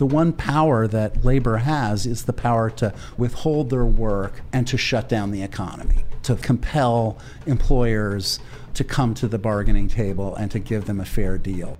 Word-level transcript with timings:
The 0.00 0.06
one 0.06 0.32
power 0.32 0.88
that 0.88 1.26
labor 1.26 1.58
has 1.58 2.06
is 2.06 2.24
the 2.24 2.32
power 2.32 2.70
to 2.70 2.94
withhold 3.18 3.68
their 3.68 3.84
work 3.84 4.40
and 4.50 4.66
to 4.66 4.78
shut 4.78 5.10
down 5.10 5.30
the 5.30 5.42
economy, 5.42 6.06
to 6.22 6.36
compel 6.36 7.18
employers 7.44 8.40
to 8.72 8.82
come 8.82 9.12
to 9.12 9.28
the 9.28 9.38
bargaining 9.38 9.88
table 9.88 10.34
and 10.36 10.50
to 10.52 10.58
give 10.58 10.86
them 10.86 11.00
a 11.00 11.04
fair 11.04 11.36
deal. 11.36 11.76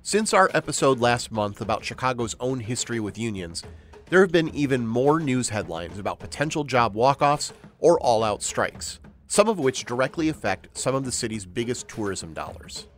Since 0.00 0.32
our 0.32 0.50
episode 0.54 1.00
last 1.00 1.30
month 1.30 1.60
about 1.60 1.84
Chicago's 1.84 2.34
own 2.40 2.60
history 2.60 3.00
with 3.00 3.18
unions, 3.18 3.62
there 4.08 4.22
have 4.22 4.32
been 4.32 4.48
even 4.54 4.86
more 4.86 5.20
news 5.20 5.50
headlines 5.50 5.98
about 5.98 6.20
potential 6.20 6.64
job 6.64 6.94
walk-offs 6.94 7.52
or 7.80 8.00
all-out 8.00 8.42
strikes, 8.42 8.98
some 9.26 9.50
of 9.50 9.58
which 9.58 9.84
directly 9.84 10.30
affect 10.30 10.74
some 10.74 10.94
of 10.94 11.04
the 11.04 11.12
city's 11.12 11.44
biggest 11.44 11.86
tourism 11.86 12.32
dollars. 12.32 12.88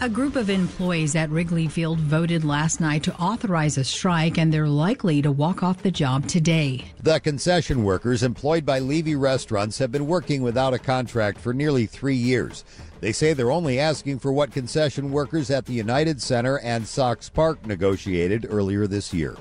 A 0.00 0.08
group 0.08 0.34
of 0.34 0.50
employees 0.50 1.14
at 1.14 1.30
Wrigley 1.30 1.68
Field 1.68 2.00
voted 2.00 2.44
last 2.44 2.80
night 2.80 3.04
to 3.04 3.14
authorize 3.16 3.78
a 3.78 3.84
strike, 3.84 4.36
and 4.36 4.52
they're 4.52 4.66
likely 4.66 5.22
to 5.22 5.30
walk 5.30 5.62
off 5.62 5.82
the 5.82 5.92
job 5.92 6.26
today. 6.26 6.84
The 7.00 7.20
concession 7.20 7.84
workers 7.84 8.24
employed 8.24 8.66
by 8.66 8.80
Levy 8.80 9.14
Restaurants 9.14 9.78
have 9.78 9.92
been 9.92 10.08
working 10.08 10.42
without 10.42 10.74
a 10.74 10.78
contract 10.78 11.38
for 11.38 11.54
nearly 11.54 11.86
three 11.86 12.16
years. 12.16 12.64
They 13.00 13.12
say 13.12 13.32
they're 13.32 13.52
only 13.52 13.78
asking 13.78 14.18
for 14.18 14.32
what 14.32 14.50
concession 14.50 15.12
workers 15.12 15.50
at 15.50 15.66
the 15.66 15.72
United 15.72 16.20
Center 16.20 16.58
and 16.58 16.86
Sox 16.86 17.28
Park 17.28 17.64
negotiated 17.64 18.46
earlier 18.50 18.88
this 18.88 19.14
year. 19.14 19.36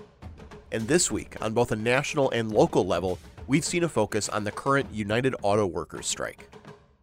And 0.71 0.87
this 0.87 1.09
week, 1.11 1.35
on 1.41 1.53
both 1.53 1.71
a 1.71 1.75
national 1.75 2.29
and 2.31 2.51
local 2.51 2.85
level, 2.85 3.17
we've 3.47 3.65
seen 3.65 3.83
a 3.83 3.89
focus 3.89 4.29
on 4.29 4.43
the 4.43 4.51
current 4.51 4.87
United 4.93 5.35
Auto 5.41 5.65
Workers 5.65 6.07
strike. 6.07 6.49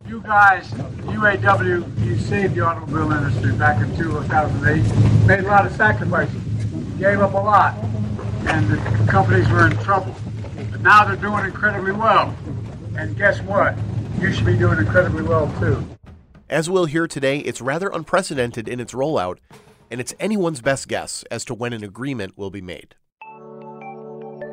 You 0.07 0.21
guys, 0.23 0.71
UAW, 0.71 2.05
you 2.07 2.19
saved 2.19 2.55
the 2.55 2.61
automobile 2.63 3.13
industry 3.13 3.53
back 3.53 3.83
in 3.83 3.95
2008. 3.97 5.27
Made 5.27 5.41
a 5.41 5.43
lot 5.43 5.67
of 5.67 5.73
sacrifices, 5.73 6.41
gave 6.99 7.21
up 7.21 7.35
a 7.35 7.37
lot, 7.37 7.75
and 8.47 8.71
the 8.71 8.77
companies 9.11 9.49
were 9.51 9.67
in 9.67 9.77
trouble. 9.79 10.15
But 10.71 10.81
now 10.81 11.05
they're 11.05 11.17
doing 11.17 11.45
incredibly 11.45 11.93
well. 11.93 12.35
And 12.97 13.17
guess 13.19 13.43
what? 13.43 13.77
You 14.21 14.33
should 14.33 14.47
be 14.47 14.57
doing 14.57 14.79
incredibly 14.79 15.25
well 15.25 15.53
too. 15.61 15.87
As 16.49 16.71
we'll 16.71 16.87
hear 16.87 17.07
today, 17.07 17.41
it's 17.41 17.61
rather 17.61 17.89
unprecedented 17.89 18.67
in 18.67 18.81
its 18.81 18.95
rollout, 18.95 19.39
and 19.91 20.01
it's 20.01 20.15
anyone's 20.19 20.63
best 20.63 20.89
guess 20.89 21.23
as 21.31 21.45
to 21.45 21.55
when 21.55 21.75
an 21.75 21.85
agreement 21.85 22.39
will 22.39 22.51
be 22.51 22.63
made. 22.63 22.95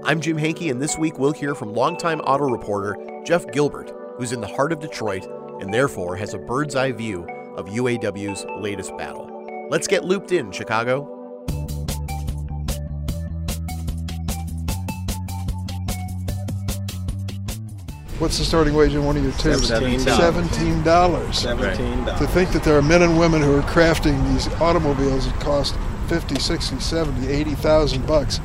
I'm 0.03 0.19
Jim 0.19 0.38
Hanke, 0.38 0.69
and 0.69 0.81
this 0.81 0.97
week 0.97 1.17
we'll 1.17 1.31
hear 1.31 1.55
from 1.55 1.73
longtime 1.73 2.19
auto 2.22 2.50
reporter 2.50 2.97
Jeff 3.25 3.50
Gilbert, 3.51 3.94
who's 4.17 4.31
in 4.31 4.41
the 4.41 4.47
heart 4.47 4.71
of 4.71 4.79
Detroit 4.79 5.25
and 5.61 5.73
therefore 5.73 6.15
has 6.15 6.33
a 6.33 6.37
bird's 6.37 6.75
eye 6.75 6.91
view 6.91 7.23
of 7.57 7.67
UAW's 7.67 8.45
latest 8.61 8.95
battle. 8.97 9.31
Let's 9.69 9.87
get 9.87 10.03
looped 10.03 10.31
in, 10.31 10.51
Chicago. 10.51 11.11
What's 18.19 18.37
the 18.37 18.45
starting 18.45 18.73
wage 18.73 18.93
in 18.93 19.03
one 19.03 19.17
of 19.17 19.23
your 19.23 19.33
tubes? 19.33 19.67
Seventeen 19.67 20.01
dollars. 20.83 21.37
Seventeen 21.39 22.05
dollars. 22.05 22.19
To 22.19 22.27
think 22.27 22.51
that 22.51 22.63
there 22.63 22.77
are 22.77 22.81
men 22.81 23.01
and 23.01 23.19
women 23.19 23.41
who 23.41 23.57
are 23.57 23.61
crafting 23.63 24.17
these 24.31 24.47
automobiles 24.61 25.29
that 25.29 25.39
cost 25.41 25.75
50, 26.07 26.39
60, 26.39 26.79
70, 26.79 27.27
80,000 27.27 28.07
bucks 28.07 28.39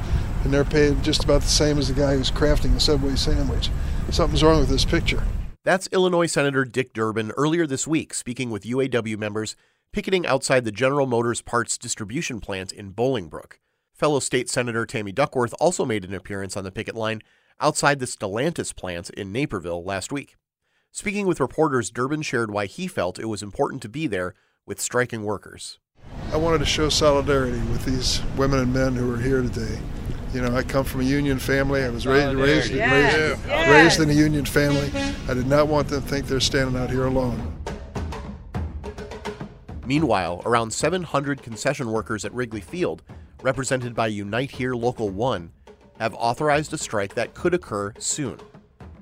and 0.44 0.52
they're 0.52 0.64
paid 0.64 1.02
just 1.02 1.24
about 1.24 1.42
the 1.42 1.48
same 1.48 1.78
as 1.78 1.88
the 1.88 1.94
guy 1.94 2.16
who's 2.16 2.30
crafting 2.30 2.74
a 2.74 2.80
Subway 2.80 3.14
sandwich. 3.16 3.70
Something's 4.10 4.42
wrong 4.42 4.60
with 4.60 4.68
this 4.68 4.84
picture. 4.84 5.22
That's 5.62 5.90
Illinois 5.92 6.24
Senator 6.24 6.64
Dick 6.64 6.94
Durbin 6.94 7.32
earlier 7.32 7.66
this 7.66 7.86
week 7.86 8.14
speaking 8.14 8.48
with 8.48 8.64
UAW 8.64 9.18
members 9.18 9.56
picketing 9.92 10.26
outside 10.26 10.64
the 10.64 10.72
General 10.72 11.04
Motors 11.04 11.42
parts 11.42 11.76
distribution 11.76 12.40
plant 12.40 12.72
in 12.72 12.94
Bolingbrook. 12.94 13.58
Fellow 13.92 14.20
state 14.20 14.48
Senator 14.48 14.86
Tammy 14.86 15.12
Duckworth 15.12 15.52
also 15.60 15.84
made 15.84 16.06
an 16.06 16.14
appearance 16.14 16.56
on 16.56 16.64
the 16.64 16.70
picket 16.70 16.94
line 16.94 17.20
outside 17.60 17.98
the 17.98 18.06
Stellantis 18.06 18.74
plant 18.74 19.10
in 19.10 19.32
Naperville 19.32 19.84
last 19.84 20.10
week. 20.10 20.38
Speaking 20.92 21.26
with 21.26 21.40
reporters, 21.40 21.90
Durbin 21.90 22.22
shared 22.22 22.50
why 22.50 22.64
he 22.64 22.86
felt 22.86 23.18
it 23.18 23.26
was 23.26 23.42
important 23.42 23.82
to 23.82 23.88
be 23.90 24.06
there 24.06 24.34
with 24.64 24.80
striking 24.80 25.24
workers. 25.24 25.78
I 26.32 26.38
wanted 26.38 26.60
to 26.60 26.64
show 26.64 26.88
solidarity 26.88 27.60
with 27.70 27.84
these 27.84 28.22
women 28.38 28.60
and 28.60 28.72
men 28.72 28.96
who 28.96 29.12
are 29.12 29.20
here 29.20 29.42
today. 29.42 29.78
You 30.32 30.42
know, 30.42 30.54
I 30.54 30.62
come 30.62 30.84
from 30.84 31.00
a 31.00 31.04
union 31.04 31.40
family. 31.40 31.82
I 31.82 31.88
was 31.88 32.06
raised 32.06 32.36
raised, 32.36 32.72
Yes, 32.72 33.14
raised, 33.14 33.46
yes. 33.48 33.68
raised 33.68 34.00
in 34.00 34.10
a 34.10 34.18
union 34.18 34.44
family. 34.44 34.90
I 35.28 35.34
did 35.34 35.48
not 35.48 35.66
want 35.66 35.88
them 35.88 36.00
to 36.02 36.08
think 36.08 36.26
they're 36.26 36.38
standing 36.38 36.80
out 36.80 36.88
here 36.88 37.06
alone. 37.06 37.56
Meanwhile, 39.84 40.42
around 40.46 40.70
700 40.72 41.42
concession 41.42 41.90
workers 41.90 42.24
at 42.24 42.32
Wrigley 42.32 42.60
Field, 42.60 43.02
represented 43.42 43.92
by 43.92 44.06
Unite 44.06 44.52
Here 44.52 44.74
Local 44.74 45.08
1, 45.08 45.50
have 45.98 46.14
authorized 46.14 46.72
a 46.72 46.78
strike 46.78 47.14
that 47.14 47.34
could 47.34 47.52
occur 47.52 47.92
soon. 47.98 48.38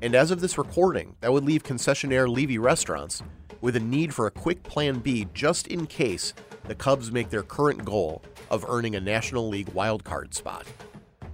And 0.00 0.14
as 0.14 0.30
of 0.30 0.40
this 0.40 0.56
recording, 0.56 1.16
that 1.20 1.30
would 1.30 1.44
leave 1.44 1.62
concessionaire 1.62 2.26
Levy 2.26 2.56
Restaurants 2.56 3.22
with 3.60 3.76
a 3.76 3.80
need 3.80 4.14
for 4.14 4.26
a 4.26 4.30
quick 4.30 4.62
plan 4.62 5.00
B 5.00 5.26
just 5.34 5.66
in 5.66 5.86
case 5.86 6.32
the 6.64 6.74
Cubs 6.74 7.12
make 7.12 7.28
their 7.28 7.42
current 7.42 7.84
goal 7.84 8.22
of 8.50 8.64
earning 8.66 8.94
a 8.94 9.00
National 9.00 9.46
League 9.46 9.68
wildcard 9.74 10.32
spot. 10.32 10.64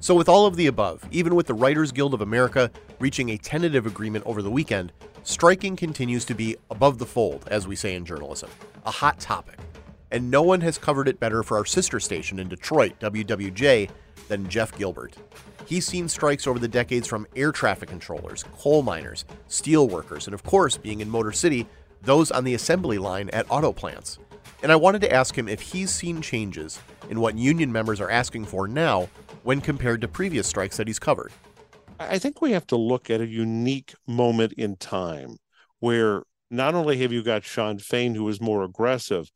So, 0.05 0.15
with 0.15 0.29
all 0.29 0.45
of 0.45 0.57
the 0.57 0.67
above, 0.67 1.03
even 1.13 1.35
with 1.35 1.47
the 1.47 1.55
Writers 1.55 1.91
Guild 1.91 2.13
of 2.13 2.21
America 2.21 2.71
reaching 2.99 3.31
a 3.31 3.39
tentative 3.39 3.87
agreement 3.87 4.27
over 4.27 4.43
the 4.43 4.51
weekend, 4.51 4.93
striking 5.23 5.77
continues 5.77 6.27
to 6.27 6.35
be 6.35 6.59
above 6.71 6.99
the 6.99 7.07
fold, 7.07 7.49
as 7.51 7.67
we 7.67 7.75
say 7.75 7.95
in 7.95 8.05
journalism, 8.05 8.51
a 8.85 8.91
hot 8.91 9.19
topic. 9.19 9.57
And 10.11 10.31
no 10.31 10.43
one 10.43 10.61
has 10.61 10.77
covered 10.77 11.09
it 11.09 11.19
better 11.19 11.43
for 11.43 11.57
our 11.57 11.65
sister 11.65 12.01
station 12.01 12.39
in 12.39 12.51
Detroit, 12.51 13.01
WWJ, 13.01 13.89
than 14.29 14.47
Jeff 14.51 14.77
Gilbert. 14.77 15.17
He's 15.65 15.87
seen 15.87 16.07
strikes 16.11 16.47
over 16.47 16.59
the 16.59 16.69
decades 16.69 17.09
from 17.09 17.27
air 17.35 17.51
traffic 17.51 17.89
controllers, 17.89 18.45
coal 18.59 18.83
miners, 18.83 19.25
steel 19.49 19.89
workers, 19.89 20.27
and 20.27 20.35
of 20.35 20.43
course, 20.43 20.77
being 20.77 21.01
in 21.01 21.09
Motor 21.09 21.33
City, 21.33 21.67
those 22.03 22.31
on 22.31 22.45
the 22.45 22.53
assembly 22.53 22.99
line 22.99 23.31
at 23.31 23.47
auto 23.49 23.73
plants. 23.73 24.19
And 24.63 24.71
I 24.71 24.77
wanted 24.77 25.01
to 25.01 25.13
ask 25.13 25.37
him 25.37 25.49
if 25.49 25.62
he's 25.62 25.91
seen 25.91 26.21
changes 26.21 26.79
in 27.09 27.21
what 27.21 27.39
union 27.39 27.73
members 27.73 28.03
are 28.03 28.11
asking 28.11 28.45
for 28.45 28.69
now 28.69 29.09
when 29.44 29.61
compared 29.61 30.00
to 30.00 30.08
previous 30.08 30.49
strikes 30.49 30.76
that 30.79 30.88
he's 30.88 30.99
covered. 30.99 31.31
I 32.00 32.19
think 32.19 32.41
we 32.41 32.52
have 32.52 32.67
to 32.69 32.76
look 32.76 33.11
at 33.11 33.20
a 33.20 33.26
unique 33.26 33.94
moment 34.06 34.55
in 34.55 34.76
time 34.76 35.37
where 35.79 36.25
not 36.50 36.75
only 36.75 36.96
have 36.99 37.12
you 37.12 37.23
got 37.23 37.44
Shawn 37.44 37.79
Fain, 37.79 38.14
who 38.14 38.29
is 38.29 38.41
more 38.41 38.64
aggressive, 38.64 39.31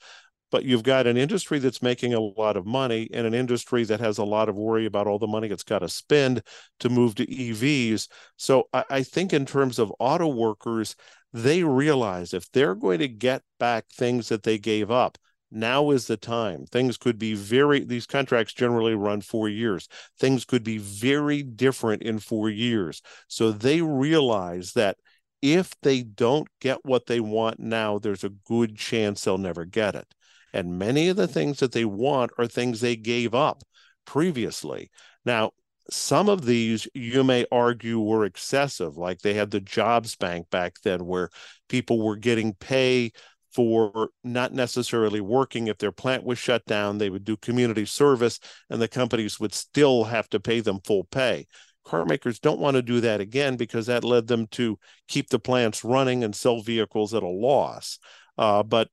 but 0.50 0.64
you've 0.64 0.82
got 0.82 1.06
an 1.06 1.16
industry 1.16 1.58
that's 1.58 1.82
making 1.82 2.14
a 2.14 2.20
lot 2.20 2.56
of 2.56 2.64
money 2.64 3.08
and 3.12 3.26
an 3.26 3.34
industry 3.34 3.84
that 3.84 4.00
has 4.00 4.18
a 4.18 4.24
lot 4.24 4.48
of 4.48 4.56
worry 4.56 4.86
about 4.86 5.06
all 5.06 5.18
the 5.18 5.26
money 5.26 5.48
it's 5.48 5.62
got 5.62 5.80
to 5.80 5.88
spend 5.88 6.42
to 6.80 6.88
move 6.88 7.14
to 7.16 7.26
EVs. 7.26 8.08
So 8.36 8.64
I, 8.72 8.84
I 8.88 9.02
think, 9.02 9.32
in 9.32 9.44
terms 9.44 9.78
of 9.78 9.92
auto 9.98 10.28
workers, 10.28 10.96
they 11.32 11.62
realize 11.64 12.32
if 12.32 12.50
they're 12.52 12.74
going 12.74 13.00
to 13.00 13.08
get 13.08 13.42
back 13.58 13.84
things 13.92 14.30
that 14.30 14.42
they 14.42 14.58
gave 14.58 14.90
up, 14.90 15.18
now 15.50 15.90
is 15.90 16.06
the 16.06 16.16
time. 16.16 16.66
Things 16.66 16.96
could 16.96 17.18
be 17.18 17.34
very, 17.34 17.84
these 17.84 18.06
contracts 18.06 18.52
generally 18.52 18.94
run 18.94 19.20
four 19.20 19.48
years. 19.48 19.88
Things 20.18 20.44
could 20.44 20.64
be 20.64 20.78
very 20.78 21.42
different 21.42 22.02
in 22.02 22.18
four 22.18 22.50
years. 22.50 23.02
So 23.28 23.52
they 23.52 23.80
realize 23.82 24.72
that 24.72 24.96
if 25.40 25.72
they 25.82 26.02
don't 26.02 26.48
get 26.60 26.84
what 26.84 27.06
they 27.06 27.20
want 27.20 27.60
now, 27.60 27.98
there's 27.98 28.24
a 28.24 28.30
good 28.30 28.76
chance 28.76 29.22
they'll 29.22 29.38
never 29.38 29.64
get 29.64 29.94
it. 29.94 30.14
And 30.52 30.78
many 30.78 31.08
of 31.08 31.16
the 31.16 31.28
things 31.28 31.60
that 31.60 31.72
they 31.72 31.84
want 31.84 32.32
are 32.38 32.46
things 32.46 32.80
they 32.80 32.96
gave 32.96 33.34
up 33.34 33.62
previously. 34.04 34.90
Now, 35.24 35.52
some 35.90 36.28
of 36.28 36.44
these 36.44 36.86
you 36.94 37.24
may 37.24 37.46
argue 37.50 37.98
were 37.98 38.24
excessive, 38.24 38.96
like 38.96 39.20
they 39.20 39.34
had 39.34 39.50
the 39.50 39.60
jobs 39.60 40.16
bank 40.16 40.50
back 40.50 40.74
then, 40.82 41.06
where 41.06 41.30
people 41.68 42.04
were 42.04 42.16
getting 42.16 42.54
pay 42.54 43.12
for 43.58 44.10
not 44.22 44.52
necessarily 44.52 45.20
working. 45.20 45.66
If 45.66 45.78
their 45.78 45.90
plant 45.90 46.22
was 46.22 46.38
shut 46.38 46.64
down, 46.66 46.98
they 46.98 47.10
would 47.10 47.24
do 47.24 47.36
community 47.36 47.86
service 47.86 48.38
and 48.70 48.80
the 48.80 48.86
companies 48.86 49.40
would 49.40 49.52
still 49.52 50.04
have 50.04 50.28
to 50.28 50.38
pay 50.38 50.60
them 50.60 50.78
full 50.84 51.02
pay. 51.02 51.48
Car 51.84 52.04
makers 52.04 52.38
don't 52.38 52.60
want 52.60 52.76
to 52.76 52.82
do 52.82 53.00
that 53.00 53.20
again 53.20 53.56
because 53.56 53.86
that 53.86 54.04
led 54.04 54.28
them 54.28 54.46
to 54.52 54.78
keep 55.08 55.28
the 55.28 55.40
plants 55.40 55.82
running 55.82 56.22
and 56.22 56.36
sell 56.36 56.60
vehicles 56.62 57.12
at 57.14 57.24
a 57.24 57.28
loss. 57.28 57.98
Uh, 58.36 58.62
but 58.62 58.90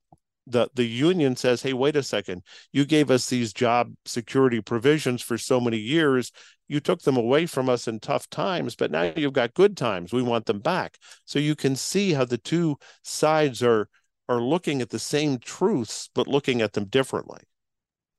the 0.48 0.68
the 0.74 0.84
union 0.84 1.36
says, 1.36 1.62
"Hey, 1.62 1.72
wait 1.72 1.94
a 1.94 2.02
second. 2.02 2.42
You 2.72 2.84
gave 2.84 3.08
us 3.08 3.28
these 3.28 3.52
job 3.52 3.92
security 4.04 4.60
provisions 4.60 5.22
for 5.22 5.38
so 5.38 5.60
many 5.60 5.78
years. 5.78 6.32
You 6.66 6.80
took 6.80 7.02
them 7.02 7.16
away 7.16 7.46
from 7.46 7.68
us 7.68 7.86
in 7.86 8.00
tough 8.00 8.28
times, 8.30 8.74
but 8.74 8.90
now 8.90 9.12
you've 9.14 9.32
got 9.32 9.54
good 9.54 9.76
times. 9.76 10.12
We 10.12 10.22
want 10.22 10.46
them 10.46 10.58
back." 10.58 10.98
So 11.24 11.38
you 11.38 11.54
can 11.54 11.76
see 11.76 12.14
how 12.14 12.24
the 12.24 12.38
two 12.38 12.78
sides 13.04 13.62
are 13.62 13.88
are 14.28 14.40
looking 14.40 14.80
at 14.82 14.90
the 14.90 14.98
same 14.98 15.38
truths 15.38 16.10
but 16.14 16.26
looking 16.26 16.60
at 16.60 16.72
them 16.72 16.86
differently. 16.86 17.40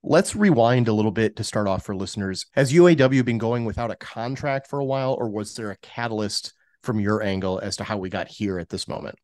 Let's 0.04 0.36
rewind 0.36 0.88
a 0.88 0.94
little 0.94 1.12
bit 1.12 1.36
to 1.36 1.44
start 1.44 1.68
off 1.68 1.84
for 1.84 1.96
listeners. 1.96 2.46
Has 2.54 2.72
UAW 2.72 3.26
been 3.26 3.38
going 3.38 3.66
without 3.66 3.92
a 3.92 3.96
contract 3.96 4.68
for 4.68 4.80
a 4.80 4.86
while, 4.86 5.14
or 5.14 5.30
was 5.30 5.56
there 5.56 5.72
a 5.72 5.78
catalyst 5.78 6.54
from 6.84 7.00
your 7.00 7.22
angle 7.22 7.60
as 7.60 7.78
to 7.78 7.84
how 7.84 7.98
we 7.98 8.10
got 8.10 8.28
here 8.28 8.60
at 8.60 8.70
this 8.70 8.88
moment? 8.88 9.16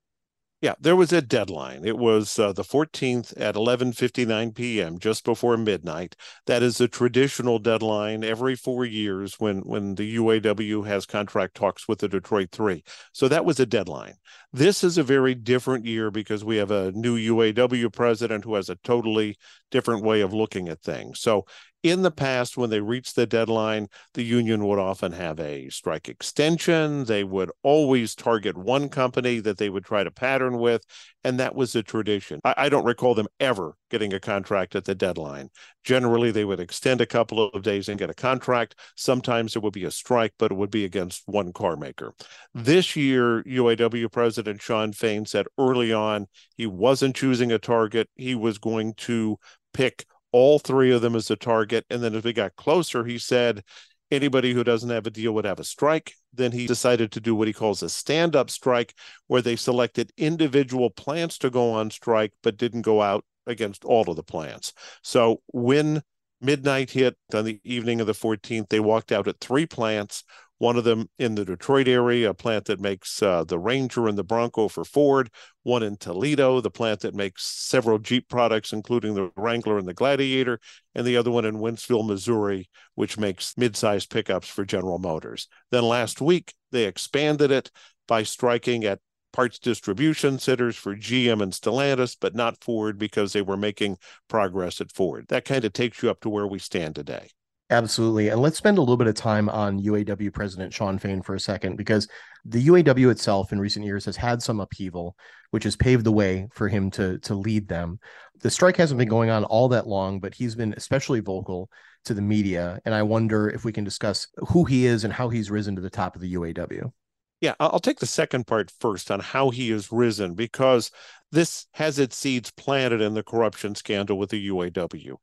Yeah, 0.63 0.75
there 0.79 0.95
was 0.95 1.11
a 1.11 1.21
deadline. 1.21 1.83
It 1.83 1.97
was 1.97 2.39
uh, 2.39 2.53
the 2.53 2.63
14th 2.63 3.33
at 3.35 3.55
11:59 3.55 4.53
p.m., 4.55 4.97
just 4.97 5.25
before 5.25 5.57
midnight. 5.57 6.15
That 6.45 6.63
is 6.63 6.79
a 6.79 6.87
traditional 6.87 7.59
deadline 7.59 8.23
every 8.23 8.55
4 8.55 8.85
years 8.85 9.41
when 9.41 9.59
when 9.63 9.95
the 9.95 10.15
UAW 10.15 10.87
has 10.87 11.05
contract 11.05 11.55
talks 11.55 11.85
with 11.89 11.99
the 11.99 12.07
Detroit 12.07 12.51
3. 12.53 12.81
So 13.11 13.27
that 13.27 13.43
was 13.43 13.59
a 13.59 13.65
deadline. 13.65 14.13
This 14.53 14.85
is 14.85 14.97
a 14.97 15.03
very 15.03 15.35
different 15.35 15.85
year 15.85 16.09
because 16.09 16.45
we 16.45 16.55
have 16.55 16.71
a 16.71 16.93
new 16.93 17.17
UAW 17.17 17.89
president 17.91 18.45
who 18.45 18.55
has 18.55 18.69
a 18.69 18.77
totally 18.77 19.35
different 19.73 20.03
way 20.03 20.21
of 20.21 20.33
looking 20.33 20.69
at 20.69 20.81
things. 20.81 21.19
So 21.19 21.45
in 21.83 22.01
the 22.01 22.11
past, 22.11 22.55
when 22.55 22.69
they 22.69 22.79
reached 22.79 23.17
the 23.17 23.27
deadline, 23.27 23.89
the 24.13 24.23
union 24.23 24.65
would 24.65 24.79
often 24.79 25.11
have 25.11 25.37
a 25.37 25.67
strike 25.67 26.07
extension. 26.07 27.03
They 27.03 27.25
would 27.25 27.51
always 27.61 28.15
target 28.15 28.57
one 28.57 28.87
company 28.87 29.41
that 29.41 29.57
they 29.57 29.69
would 29.69 29.83
try 29.83 30.05
to 30.05 30.09
pattern 30.09 30.59
with. 30.59 30.85
And 31.25 31.37
that 31.39 31.55
was 31.55 31.75
a 31.75 31.83
tradition. 31.83 32.39
I, 32.45 32.53
I, 32.57 32.69
don't 32.69 32.85
recall 32.85 33.15
them 33.15 33.27
ever 33.39 33.75
getting 33.89 34.13
a 34.13 34.19
contract 34.19 34.75
at 34.75 34.85
the 34.85 34.95
deadline. 34.95 35.49
Generally, 35.83 36.31
they 36.31 36.45
would 36.45 36.59
extend 36.61 37.01
a 37.01 37.05
couple 37.05 37.49
of 37.49 37.63
days 37.63 37.89
and 37.89 37.99
get 37.99 38.09
a 38.09 38.13
contract. 38.13 38.75
Sometimes 38.95 39.53
there 39.53 39.61
would 39.61 39.73
be 39.73 39.83
a 39.83 39.91
strike, 39.91 40.33
but 40.39 40.51
it 40.51 40.57
would 40.57 40.71
be 40.71 40.85
against 40.85 41.23
one 41.25 41.51
car 41.51 41.75
maker. 41.75 42.13
This 42.53 42.95
year, 42.95 43.43
UAW 43.43 44.09
President 44.11 44.61
Shawn 44.61 44.93
Fain 44.93 45.25
said 45.25 45.47
early 45.57 45.91
on 45.91 46.27
he 46.55 46.65
wasn't 46.65 47.15
choosing 47.15 47.51
a 47.51 47.59
target. 47.59 48.09
He 48.15 48.35
was 48.35 48.57
going 48.57 48.93
to 48.95 49.37
pick 49.73 50.05
all 50.31 50.59
three 50.59 50.91
of 50.91 51.01
them 51.01 51.15
as 51.15 51.29
a 51.31 51.35
target. 51.35 51.85
And 51.89 52.03
then 52.03 52.15
as 52.15 52.23
we 52.23 52.33
got 52.33 52.55
closer, 52.55 53.05
he 53.05 53.17
said 53.17 53.63
anybody 54.11 54.53
who 54.53 54.63
doesn't 54.63 54.89
have 54.89 55.07
a 55.07 55.11
deal 55.11 55.33
would 55.33 55.45
have 55.45 55.59
a 55.59 55.63
strike. 55.63 56.13
Then 56.33 56.51
he 56.51 56.67
decided 56.67 57.11
to 57.11 57.19
do 57.19 57.35
what 57.35 57.47
he 57.47 57.53
calls 57.53 57.83
a 57.83 57.89
stand 57.89 58.35
up 58.35 58.49
strike, 58.49 58.93
where 59.27 59.41
they 59.41 59.55
selected 59.55 60.11
individual 60.17 60.89
plants 60.89 61.37
to 61.39 61.49
go 61.49 61.71
on 61.71 61.91
strike, 61.91 62.33
but 62.41 62.57
didn't 62.57 62.81
go 62.81 63.01
out 63.01 63.25
against 63.45 63.85
all 63.85 64.09
of 64.09 64.15
the 64.15 64.23
plants. 64.23 64.73
So 65.01 65.41
when 65.47 66.01
midnight 66.41 66.91
hit 66.91 67.15
on 67.33 67.45
the 67.45 67.59
evening 67.63 68.01
of 68.01 68.07
the 68.07 68.13
14th, 68.13 68.69
they 68.69 68.79
walked 68.79 69.11
out 69.11 69.27
at 69.27 69.39
three 69.39 69.65
plants 69.65 70.23
one 70.57 70.77
of 70.77 70.83
them 70.83 71.09
in 71.19 71.35
the 71.35 71.45
Detroit 71.45 71.87
area, 71.87 72.29
a 72.29 72.33
plant 72.33 72.65
that 72.65 72.79
makes 72.79 73.21
uh, 73.21 73.43
the 73.43 73.59
Ranger 73.59 74.07
and 74.07 74.17
the 74.17 74.23
Bronco 74.23 74.67
for 74.67 74.85
Ford, 74.85 75.29
one 75.63 75.83
in 75.83 75.97
Toledo, 75.97 76.61
the 76.61 76.71
plant 76.71 77.01
that 77.01 77.15
makes 77.15 77.43
several 77.43 77.99
Jeep 77.99 78.29
products, 78.29 78.71
including 78.71 79.13
the 79.13 79.31
Wrangler 79.35 79.77
and 79.77 79.87
the 79.87 79.93
Gladiator, 79.93 80.59
and 80.95 81.05
the 81.05 81.17
other 81.17 81.31
one 81.31 81.45
in 81.45 81.55
Wentzville, 81.55 82.07
Missouri, 82.07 82.69
which 82.95 83.17
makes 83.17 83.57
mid-sized 83.57 84.09
pickups 84.09 84.47
for 84.47 84.63
General 84.63 84.99
Motors. 84.99 85.47
Then 85.71 85.83
last 85.83 86.21
week, 86.21 86.53
they 86.71 86.85
expanded 86.85 87.51
it 87.51 87.71
by 88.07 88.23
striking 88.23 88.85
at 88.85 88.99
parts 89.33 89.59
distribution 89.59 90.39
centers 90.39 90.77
for 90.77 90.95
GM 90.95 91.41
and 91.41 91.51
Stellantis, 91.51 92.15
but 92.19 92.35
not 92.35 92.63
Ford 92.63 92.97
because 92.97 93.33
they 93.33 93.41
were 93.41 93.57
making 93.57 93.97
progress 94.29 94.79
at 94.79 94.91
Ford. 94.91 95.25
That 95.29 95.43
kind 95.43 95.65
of 95.65 95.73
takes 95.73 96.01
you 96.01 96.09
up 96.09 96.21
to 96.21 96.29
where 96.29 96.47
we 96.47 96.59
stand 96.59 96.95
today. 96.95 97.29
Absolutely. 97.69 98.29
And 98.29 98.41
let's 98.41 98.57
spend 98.57 98.77
a 98.77 98.81
little 98.81 98.97
bit 98.97 99.07
of 99.07 99.15
time 99.15 99.49
on 99.49 99.81
UAW 99.81 100.31
President 100.33 100.73
Shawn 100.73 100.99
Fain 100.99 101.21
for 101.21 101.35
a 101.35 101.39
second, 101.39 101.75
because 101.75 102.07
the 102.45 102.67
UAW 102.67 103.09
itself 103.09 103.51
in 103.51 103.59
recent 103.59 103.85
years 103.85 104.05
has 104.05 104.15
had 104.17 104.43
some 104.43 104.59
upheaval, 104.59 105.15
which 105.51 105.63
has 105.63 105.75
paved 105.75 106.03
the 106.03 106.11
way 106.11 106.47
for 106.53 106.67
him 106.67 106.91
to, 106.91 107.17
to 107.19 107.33
lead 107.33 107.67
them. 107.67 107.99
The 108.41 108.51
strike 108.51 108.77
hasn't 108.77 108.97
been 108.97 109.07
going 109.07 109.29
on 109.29 109.45
all 109.45 109.69
that 109.69 109.87
long, 109.87 110.19
but 110.19 110.35
he's 110.35 110.55
been 110.55 110.73
especially 110.75 111.21
vocal 111.21 111.69
to 112.05 112.13
the 112.13 112.21
media. 112.21 112.79
And 112.85 112.93
I 112.93 113.01
wonder 113.03 113.49
if 113.49 113.63
we 113.63 113.71
can 113.71 113.85
discuss 113.85 114.27
who 114.49 114.65
he 114.65 114.85
is 114.85 115.03
and 115.03 115.13
how 115.13 115.29
he's 115.29 115.49
risen 115.49 115.75
to 115.75 115.81
the 115.81 115.89
top 115.89 116.15
of 116.15 116.21
the 116.21 116.33
UAW. 116.33 116.91
Yeah, 117.39 117.55
I'll 117.59 117.79
take 117.79 117.99
the 117.99 118.05
second 118.05 118.47
part 118.47 118.71
first 118.79 119.11
on 119.11 119.19
how 119.19 119.49
he 119.49 119.69
has 119.71 119.91
risen 119.91 120.33
because 120.33 120.91
this 121.31 121.65
has 121.73 121.99
its 121.99 122.15
seeds 122.15 122.51
planted 122.51 123.01
in 123.01 123.15
the 123.15 123.23
corruption 123.23 123.75
scandal 123.75 124.17
with 124.17 124.29
the 124.29 124.47
UAW 124.47 125.15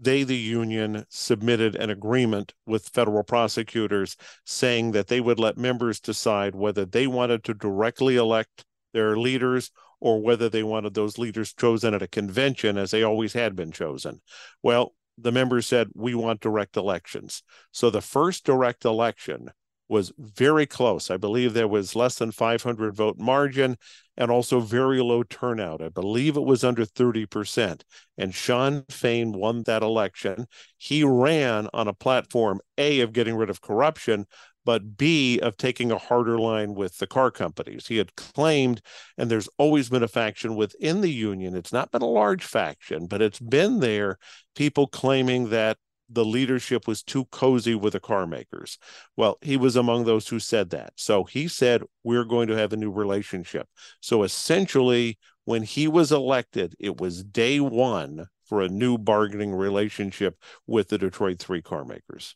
they, 0.00 0.22
the 0.22 0.36
union, 0.36 1.04
submitted 1.08 1.74
an 1.74 1.90
agreement 1.90 2.54
with 2.66 2.88
federal 2.88 3.24
prosecutors 3.24 4.16
saying 4.44 4.92
that 4.92 5.08
they 5.08 5.20
would 5.20 5.38
let 5.38 5.58
members 5.58 6.00
decide 6.00 6.54
whether 6.54 6.84
they 6.84 7.06
wanted 7.06 7.44
to 7.44 7.54
directly 7.54 8.16
elect 8.16 8.64
their 8.92 9.16
leaders 9.16 9.70
or 10.00 10.20
whether 10.20 10.48
they 10.48 10.62
wanted 10.62 10.94
those 10.94 11.18
leaders 11.18 11.52
chosen 11.52 11.94
at 11.94 12.02
a 12.02 12.08
convention 12.08 12.78
as 12.78 12.90
they 12.90 13.02
always 13.02 13.32
had 13.32 13.56
been 13.56 13.72
chosen. 13.72 14.20
Well, 14.62 14.94
the 15.16 15.32
members 15.32 15.66
said, 15.66 15.88
we 15.94 16.14
want 16.14 16.40
direct 16.40 16.76
elections. 16.76 17.42
So 17.72 17.90
the 17.90 18.00
first 18.00 18.44
direct 18.44 18.84
election 18.84 19.50
was 19.88 20.12
very 20.18 20.66
close. 20.66 21.10
I 21.10 21.16
believe 21.16 21.54
there 21.54 21.68
was 21.68 21.96
less 21.96 22.16
than 22.16 22.30
500 22.30 22.94
vote 22.94 23.18
margin 23.18 23.76
and 24.16 24.30
also 24.30 24.60
very 24.60 25.00
low 25.00 25.22
turnout. 25.22 25.80
I 25.80 25.88
believe 25.88 26.36
it 26.36 26.44
was 26.44 26.64
under 26.64 26.84
30%. 26.84 27.82
And 28.18 28.34
Shawn 28.34 28.84
Fain 28.90 29.32
won 29.32 29.62
that 29.62 29.82
election. 29.82 30.46
He 30.76 31.04
ran 31.04 31.68
on 31.72 31.88
a 31.88 31.94
platform, 31.94 32.60
A, 32.76 33.00
of 33.00 33.12
getting 33.12 33.36
rid 33.36 33.48
of 33.48 33.60
corruption, 33.60 34.26
but 34.64 34.98
B, 34.98 35.38
of 35.38 35.56
taking 35.56 35.90
a 35.90 35.98
harder 35.98 36.38
line 36.38 36.74
with 36.74 36.98
the 36.98 37.06
car 37.06 37.30
companies. 37.30 37.86
He 37.86 37.96
had 37.96 38.14
claimed, 38.16 38.82
and 39.16 39.30
there's 39.30 39.48
always 39.56 39.88
been 39.88 40.02
a 40.02 40.08
faction 40.08 40.56
within 40.56 41.00
the 41.00 41.10
union. 41.10 41.56
It's 41.56 41.72
not 41.72 41.90
been 41.90 42.02
a 42.02 42.06
large 42.06 42.44
faction, 42.44 43.06
but 43.06 43.22
it's 43.22 43.40
been 43.40 43.80
there, 43.80 44.18
people 44.54 44.86
claiming 44.86 45.48
that 45.50 45.78
the 46.08 46.24
leadership 46.24 46.86
was 46.86 47.02
too 47.02 47.26
cozy 47.26 47.74
with 47.74 47.92
the 47.92 48.00
car 48.00 48.26
makers. 48.26 48.78
Well, 49.16 49.38
he 49.42 49.56
was 49.56 49.76
among 49.76 50.04
those 50.04 50.28
who 50.28 50.38
said 50.38 50.70
that. 50.70 50.92
So 50.96 51.24
he 51.24 51.48
said, 51.48 51.82
We're 52.02 52.24
going 52.24 52.48
to 52.48 52.56
have 52.56 52.72
a 52.72 52.76
new 52.76 52.90
relationship. 52.90 53.68
So 54.00 54.22
essentially, 54.22 55.18
when 55.44 55.62
he 55.62 55.88
was 55.88 56.12
elected, 56.12 56.74
it 56.78 57.00
was 57.00 57.24
day 57.24 57.60
one 57.60 58.26
for 58.44 58.62
a 58.62 58.68
new 58.68 58.98
bargaining 58.98 59.54
relationship 59.54 60.36
with 60.66 60.88
the 60.88 60.98
Detroit 60.98 61.38
three 61.38 61.62
car 61.62 61.84
makers. 61.84 62.34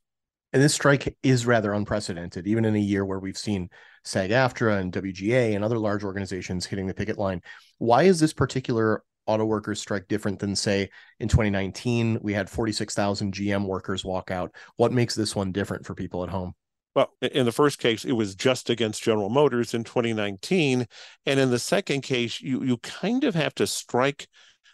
And 0.52 0.62
this 0.62 0.74
strike 0.74 1.16
is 1.22 1.46
rather 1.46 1.72
unprecedented, 1.72 2.46
even 2.46 2.66
in 2.66 2.74
a 2.74 2.80
year 2.80 3.06
where 3.06 3.18
we've 3.18 3.38
seen 3.38 3.70
SAG 4.04 4.30
AFTRA 4.30 4.78
and 4.78 4.92
WGA 4.92 5.54
and 5.54 5.64
other 5.64 5.78
large 5.78 6.04
organizations 6.04 6.66
hitting 6.66 6.86
the 6.86 6.94
picket 6.94 7.16
line. 7.16 7.40
Why 7.78 8.02
is 8.02 8.20
this 8.20 8.34
particular 8.34 9.02
auto 9.26 9.44
workers 9.44 9.80
strike 9.80 10.08
different 10.08 10.38
than 10.38 10.56
say 10.56 10.88
in 11.20 11.28
2019 11.28 12.18
we 12.22 12.32
had 12.32 12.50
46,000 12.50 13.32
GM 13.32 13.66
workers 13.66 14.04
walk 14.04 14.30
out. 14.30 14.54
What 14.76 14.92
makes 14.92 15.14
this 15.14 15.36
one 15.36 15.52
different 15.52 15.86
for 15.86 15.94
people 15.94 16.22
at 16.22 16.30
home? 16.30 16.54
Well 16.94 17.12
in 17.20 17.46
the 17.46 17.52
first 17.52 17.78
case 17.78 18.04
it 18.04 18.12
was 18.12 18.34
just 18.34 18.68
against 18.68 19.02
General 19.02 19.30
Motors 19.30 19.74
in 19.74 19.84
2019 19.84 20.86
and 21.26 21.40
in 21.40 21.50
the 21.50 21.58
second 21.58 22.02
case 22.02 22.40
you 22.40 22.62
you 22.62 22.76
kind 22.78 23.24
of 23.24 23.34
have 23.34 23.54
to 23.56 23.66
strike 23.66 24.28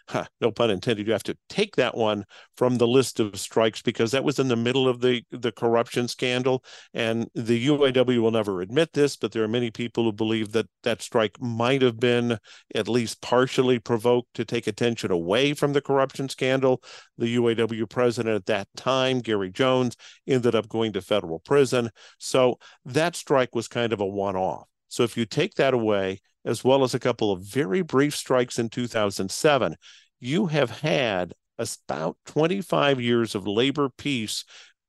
huh, 0.09 0.25
no 0.41 0.51
pun 0.51 0.71
intended, 0.71 1.05
you 1.05 1.13
have 1.13 1.23
to 1.23 1.37
take 1.49 1.75
that 1.75 1.95
one 1.95 2.25
from 2.57 2.77
the 2.77 2.87
list 2.87 3.19
of 3.19 3.39
strikes 3.39 3.81
because 3.81 4.11
that 4.11 4.23
was 4.23 4.39
in 4.39 4.47
the 4.47 4.55
middle 4.55 4.87
of 4.87 5.01
the, 5.01 5.23
the 5.31 5.51
corruption 5.51 6.07
scandal. 6.07 6.63
And 6.93 7.29
the 7.35 7.67
UAW 7.67 8.19
will 8.19 8.31
never 8.31 8.61
admit 8.61 8.93
this, 8.93 9.15
but 9.15 9.31
there 9.31 9.43
are 9.43 9.47
many 9.47 9.69
people 9.69 10.03
who 10.03 10.11
believe 10.11 10.51
that 10.53 10.67
that 10.83 11.01
strike 11.03 11.39
might 11.39 11.83
have 11.83 11.99
been 11.99 12.39
at 12.73 12.87
least 12.87 13.21
partially 13.21 13.77
provoked 13.77 14.33
to 14.33 14.45
take 14.45 14.65
attention 14.65 15.11
away 15.11 15.53
from 15.53 15.73
the 15.73 15.81
corruption 15.81 16.27
scandal. 16.27 16.81
The 17.17 17.35
UAW 17.35 17.87
president 17.89 18.35
at 18.35 18.45
that 18.47 18.67
time, 18.75 19.19
Gary 19.19 19.51
Jones, 19.51 19.95
ended 20.27 20.55
up 20.55 20.69
going 20.69 20.93
to 20.93 21.01
federal 21.01 21.39
prison. 21.39 21.91
So 22.17 22.57
that 22.85 23.15
strike 23.15 23.53
was 23.53 23.67
kind 23.67 23.93
of 23.93 24.01
a 24.01 24.05
one 24.05 24.35
off. 24.35 24.67
So 24.87 25.03
if 25.03 25.15
you 25.15 25.25
take 25.25 25.53
that 25.55 25.75
away, 25.75 26.19
as 26.45 26.63
well 26.63 26.83
as 26.83 26.93
a 26.93 26.99
couple 26.99 27.31
of 27.31 27.41
very 27.41 27.81
brief 27.81 28.15
strikes 28.15 28.59
in 28.59 28.69
2007, 28.69 29.75
you 30.19 30.47
have 30.47 30.69
had 30.81 31.33
about 31.57 32.17
25 32.25 33.01
years 33.01 33.35
of 33.35 33.45
labor 33.45 33.89
peace 33.89 34.45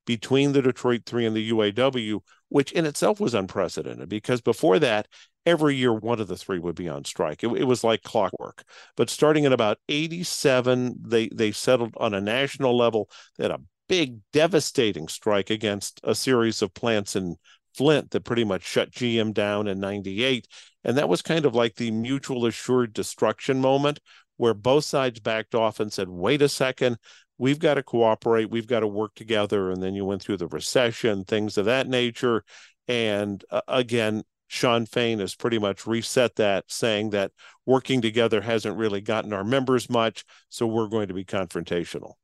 between 0.06 0.52
the 0.52 0.62
Detroit 0.62 1.02
Three 1.06 1.26
and 1.26 1.36
the 1.36 1.50
UAW, 1.50 2.20
which 2.48 2.72
in 2.72 2.86
itself 2.86 3.20
was 3.20 3.34
unprecedented 3.34 4.08
because 4.08 4.40
before 4.40 4.78
that, 4.78 5.06
every 5.46 5.76
year 5.76 5.92
one 5.92 6.20
of 6.20 6.28
the 6.28 6.36
three 6.36 6.58
would 6.58 6.74
be 6.74 6.88
on 6.88 7.04
strike. 7.04 7.42
It, 7.42 7.48
it, 7.52 7.64
was 7.64 7.84
like 7.84 8.02
clockwork. 8.02 8.64
But 8.96 9.10
starting 9.10 9.44
in 9.44 9.52
about 9.52 9.78
87, 9.88 10.96
they, 11.00 11.28
they 11.28 11.52
settled 11.52 11.94
on 11.96 12.14
a 12.14 12.20
national 12.20 12.76
level. 12.76 13.08
They 13.36 13.44
had 13.44 13.52
a 13.52 13.60
big, 13.88 14.18
devastating 14.32 15.08
strike 15.08 15.50
against 15.50 16.00
a 16.04 16.14
series 16.14 16.62
of 16.62 16.74
plants 16.74 17.16
in 17.16 17.36
Flint 17.74 18.10
that 18.10 18.24
pretty 18.24 18.44
much 18.44 18.62
shut 18.62 18.90
GM 18.90 19.32
down 19.32 19.66
in 19.66 19.80
98. 19.80 20.46
And 20.84 20.96
that 20.96 21.08
was 21.08 21.22
kind 21.22 21.44
of 21.44 21.54
like 21.54 21.76
the 21.76 21.90
mutual 21.90 22.46
assured 22.46 22.92
destruction 22.92 23.60
moment 23.60 24.00
where 24.36 24.54
both 24.54 24.84
sides 24.84 25.20
backed 25.20 25.54
off 25.54 25.80
and 25.80 25.92
said, 25.92 26.08
wait 26.08 26.40
a 26.40 26.48
second, 26.48 26.96
we've 27.36 27.58
got 27.58 27.74
to 27.74 27.82
cooperate, 27.82 28.50
we've 28.50 28.66
got 28.66 28.80
to 28.80 28.86
work 28.86 29.14
together. 29.14 29.70
And 29.70 29.82
then 29.82 29.94
you 29.94 30.04
went 30.04 30.22
through 30.22 30.38
the 30.38 30.46
recession, 30.46 31.24
things 31.24 31.58
of 31.58 31.66
that 31.66 31.88
nature. 31.88 32.44
And 32.88 33.44
uh, 33.50 33.60
again, 33.68 34.22
Shawn 34.48 34.84
Fain 34.86 35.20
has 35.20 35.34
pretty 35.34 35.58
much 35.58 35.86
reset 35.86 36.36
that, 36.36 36.64
saying 36.68 37.10
that 37.10 37.32
working 37.66 38.00
together 38.00 38.40
hasn't 38.40 38.76
really 38.76 39.00
gotten 39.00 39.32
our 39.32 39.44
members 39.44 39.88
much. 39.88 40.24
So 40.48 40.66
we're 40.66 40.88
going 40.88 41.08
to 41.08 41.14
be 41.14 41.24
confrontational. 41.24 42.14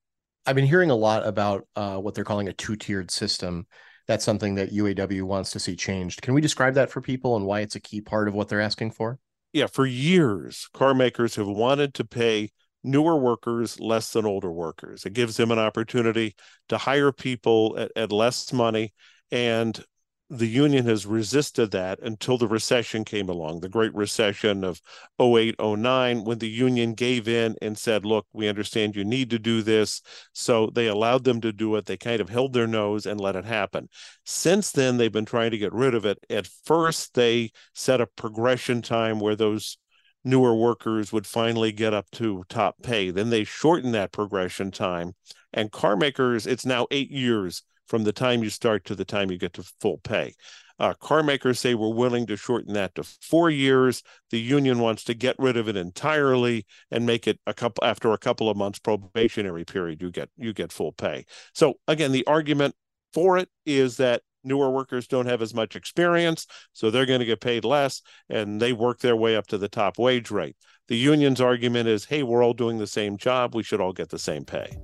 I've 0.45 0.57
been 0.57 0.67
hearing 0.67 0.91
a 0.91 0.97
lot 0.97 1.27
about 1.27 1.67
uh, 1.77 1.99
what 1.99 2.15
they're 2.15 2.25
calling 2.25 2.49
a 2.49 2.53
two 2.53 2.77
tiered 2.77 3.11
system. 3.11 3.67
That's 4.07 4.25
something 4.25 4.55
that 4.55 4.73
UAW 4.73 5.23
wants 5.23 5.51
to 5.51 5.59
see 5.59 5.77
changed. 5.77 6.23
Can 6.23 6.35
we 6.35 6.41
describe 6.41 6.75
that 6.75 6.91
for 6.91 7.01
people 7.01 7.37
and 7.37 7.45
why 7.45 7.61
it's 7.61 7.75
a 7.75 7.81
key 7.81 8.01
part 8.01 8.29
of 8.29 8.35
what 8.35 8.49
they're 8.49 8.61
asking 8.61 8.93
for? 8.93 9.19
Yeah, 9.53 9.67
for 9.67 9.87
years, 9.87 10.69
car 10.73 10.95
makers 10.95 11.37
have 11.37 11.47
wanted 11.47 11.95
to 11.95 12.05
pay 12.05 12.51
newer 12.85 13.17
workers 13.17 13.81
less 13.81 14.13
than 14.13 14.25
older 14.25 14.53
workers. 14.53 15.05
It 15.05 15.13
gives 15.13 15.37
them 15.37 15.51
an 15.51 15.59
opportunity 15.59 16.37
to 16.69 16.79
hire 16.79 17.11
people 17.11 17.75
at, 17.79 17.91
at 17.97 18.13
less 18.13 18.53
money. 18.53 18.93
And 19.33 19.83
the 20.29 20.47
union 20.49 20.87
has 20.87 21.07
resisted 21.07 21.71
that 21.71 22.01
until 22.01 22.37
the 22.37 22.49
recession 22.49 23.05
came 23.05 23.29
along, 23.29 23.61
the 23.61 23.69
Great 23.69 23.95
Recession 23.95 24.65
of 24.65 24.81
08, 25.21 25.55
09, 25.61 26.25
when 26.25 26.39
the 26.39 26.49
union 26.49 26.95
gave 26.95 27.29
in 27.29 27.55
and 27.63 27.79
said, 27.79 28.05
Look, 28.05 28.27
we 28.33 28.49
understand 28.49 28.97
you 28.97 29.05
need 29.05 29.31
to 29.31 29.39
do 29.39 29.63
this. 29.63 30.03
So 30.33 30.71
they 30.75 30.89
allowed 30.89 31.23
them 31.25 31.41
to 31.43 31.53
do 31.53 31.77
it. 31.77 31.87
They 31.87 31.97
kind 31.97 32.21
of 32.21 32.29
held 32.29 32.53
their 32.53 32.67
nose 32.67 33.07
and 33.07 33.21
let 33.21 33.37
it 33.37 33.45
happen. 33.45 33.89
Since 34.25 34.73
then, 34.73 34.97
they've 34.97 35.13
been 35.13 35.27
trying 35.27 35.53
to 35.53 35.59
get 35.59 35.73
rid 35.73 35.95
of 35.95 36.05
it. 36.05 36.19
At 36.29 36.49
first, 36.65 37.15
they 37.15 37.53
set 37.75 38.01
a 38.01 38.07
progression 38.07 38.83
time 38.83 39.21
where 39.21 39.37
those 39.37 39.79
newer 40.25 40.57
workers 40.57 41.13
would 41.13 41.27
finally 41.27 41.71
get 41.71 41.95
up 41.95 42.11
to 42.11 42.43
top 42.49 42.83
pay. 42.83 43.13
Then 43.13 43.31
they 43.31 43.45
shortened 43.45 43.95
that 43.95 44.11
progression 44.11 44.73
time. 44.73 45.13
And 45.53 45.71
car 45.71 45.97
makers, 45.97 46.49
it's 46.49 46.67
now 46.67 46.89
eight 46.91 47.13
years 47.13 47.63
from 47.87 48.05
the 48.05 48.13
time 48.13 48.43
you 48.43 48.51
start 48.51 48.85
to 48.85 48.95
the 48.95 49.05
time 49.05 49.31
you 49.31 49.39
get 49.39 49.53
to 49.55 49.63
full 49.81 49.99
pay. 49.99 50.35
Uh, 50.79 50.93
car 50.95 51.23
makers 51.23 51.59
say 51.59 51.75
we're 51.75 51.89
willing 51.89 52.27
to 52.27 52.37
shorten 52.37 52.75
that 52.75 52.95
to 52.95 53.03
four 53.03 53.49
years. 53.49 54.03
The 54.31 54.41
union 54.41 54.79
wants 54.79 55.05
to 55.05 55.15
get 55.15 55.37
rid 55.39 55.57
of 55.57 55.69
it 55.69 55.77
entirely 55.77 56.67
and 56.91 57.07
make 57.07 57.27
it 57.27 57.41
a 57.47 57.55
couple 57.55 57.83
after 57.85 58.13
a 58.13 58.19
couple 58.19 58.51
of 58.51 58.57
months 58.57 58.79
probationary 58.79 59.65
period. 59.65 60.03
You 60.03 60.11
get 60.11 60.29
you 60.37 60.53
get 60.53 60.73
full 60.73 60.93
pay. 60.93 61.25
So 61.55 61.75
again, 61.89 62.13
the 62.13 62.27
argument 62.27 62.75
for 63.15 63.39
it 63.39 63.49
is 63.65 63.97
that 63.97 64.23
newer 64.45 64.71
workers 64.71 65.07
don't 65.07 65.27
have 65.27 65.43
as 65.43 65.55
much 65.55 65.77
experience, 65.77 66.47
so 66.73 66.91
they're 66.91 67.07
going 67.07 67.21
to 67.21 67.27
get 67.27 67.41
paid 67.41 67.65
less, 67.65 68.03
and 68.29 68.61
they 68.61 68.73
work 68.73 69.01
their 69.01 69.17
way 69.17 69.35
up 69.35 69.47
to 69.49 69.59
the 69.59 69.69
top 69.69 69.99
wage 69.99 70.31
rate. 70.31 70.57
The 70.89 70.97
union's 70.97 71.41
argument 71.41 71.89
is, 71.89 72.05
hey, 72.05 72.23
we're 72.23 72.45
all 72.45 72.55
doing 72.55 72.79
the 72.79 72.87
same 72.87 73.17
job. 73.17 73.55
We 73.55 73.65
should 73.65 73.81
all 73.81 73.93
get 73.93 74.11
the 74.11 74.19
same 74.19 74.45
pay. 74.45 74.77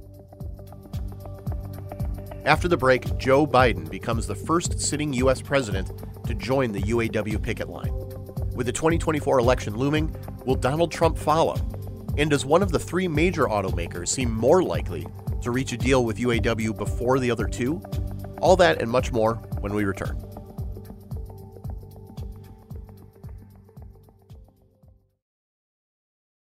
After 2.44 2.66
the 2.66 2.76
break, 2.76 3.16
Joe 3.18 3.46
Biden 3.46 3.88
becomes 3.88 4.26
the 4.26 4.34
first 4.34 4.80
sitting 4.80 5.12
U.S. 5.12 5.40
president 5.40 5.92
to 6.26 6.34
join 6.34 6.72
the 6.72 6.82
UAW 6.82 7.40
picket 7.40 7.68
line. 7.68 7.92
With 8.56 8.66
the 8.66 8.72
2024 8.72 9.38
election 9.38 9.76
looming, 9.76 10.14
will 10.44 10.56
Donald 10.56 10.90
Trump 10.90 11.16
follow? 11.16 11.54
And 12.18 12.28
does 12.30 12.44
one 12.44 12.60
of 12.60 12.72
the 12.72 12.80
three 12.80 13.06
major 13.06 13.44
automakers 13.44 14.08
seem 14.08 14.32
more 14.32 14.60
likely 14.60 15.06
to 15.40 15.52
reach 15.52 15.72
a 15.72 15.76
deal 15.76 16.04
with 16.04 16.18
UAW 16.18 16.76
before 16.76 17.20
the 17.20 17.30
other 17.30 17.46
two? 17.46 17.80
All 18.40 18.56
that 18.56 18.82
and 18.82 18.90
much 18.90 19.12
more 19.12 19.34
when 19.60 19.72
we 19.72 19.84
return. 19.84 20.20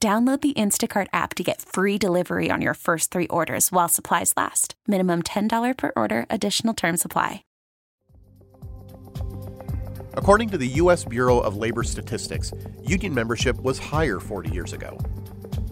Download 0.00 0.40
the 0.40 0.52
Instacart 0.52 1.08
app 1.12 1.34
to 1.34 1.42
get 1.42 1.60
free 1.60 1.98
delivery 1.98 2.52
on 2.52 2.62
your 2.62 2.74
first 2.74 3.10
three 3.10 3.26
orders 3.26 3.72
while 3.72 3.88
supplies 3.88 4.32
last. 4.36 4.76
Minimum 4.86 5.22
$10 5.22 5.76
per 5.76 5.92
order, 5.96 6.24
additional 6.30 6.72
term 6.72 6.96
supply. 6.96 7.42
According 10.12 10.50
to 10.50 10.58
the 10.58 10.68
U.S. 10.82 11.04
Bureau 11.04 11.40
of 11.40 11.56
Labor 11.56 11.82
Statistics, 11.82 12.52
union 12.80 13.12
membership 13.12 13.60
was 13.60 13.80
higher 13.80 14.20
40 14.20 14.50
years 14.50 14.72
ago. 14.72 14.96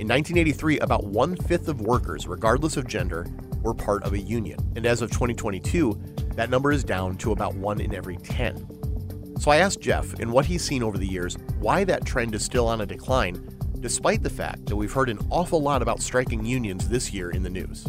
In 0.00 0.08
1983, 0.08 0.80
about 0.80 1.04
one 1.04 1.36
fifth 1.36 1.68
of 1.68 1.80
workers, 1.80 2.26
regardless 2.26 2.76
of 2.76 2.88
gender, 2.88 3.28
were 3.62 3.74
part 3.74 4.02
of 4.02 4.12
a 4.12 4.18
union. 4.18 4.58
And 4.74 4.86
as 4.86 5.02
of 5.02 5.10
2022, 5.10 6.00
that 6.34 6.50
number 6.50 6.72
is 6.72 6.82
down 6.82 7.16
to 7.18 7.30
about 7.30 7.54
one 7.54 7.80
in 7.80 7.94
every 7.94 8.16
10. 8.16 9.38
So 9.38 9.52
I 9.52 9.58
asked 9.58 9.80
Jeff, 9.80 10.18
in 10.18 10.32
what 10.32 10.46
he's 10.46 10.64
seen 10.64 10.82
over 10.82 10.98
the 10.98 11.06
years, 11.06 11.36
why 11.60 11.84
that 11.84 12.04
trend 12.04 12.34
is 12.34 12.44
still 12.44 12.66
on 12.66 12.80
a 12.80 12.86
decline 12.86 13.55
despite 13.80 14.22
the 14.22 14.30
fact 14.30 14.66
that 14.66 14.76
we've 14.76 14.92
heard 14.92 15.08
an 15.08 15.18
awful 15.30 15.60
lot 15.62 15.82
about 15.82 16.00
striking 16.00 16.44
unions 16.44 16.88
this 16.88 17.12
year 17.12 17.30
in 17.30 17.42
the 17.42 17.50
news. 17.50 17.86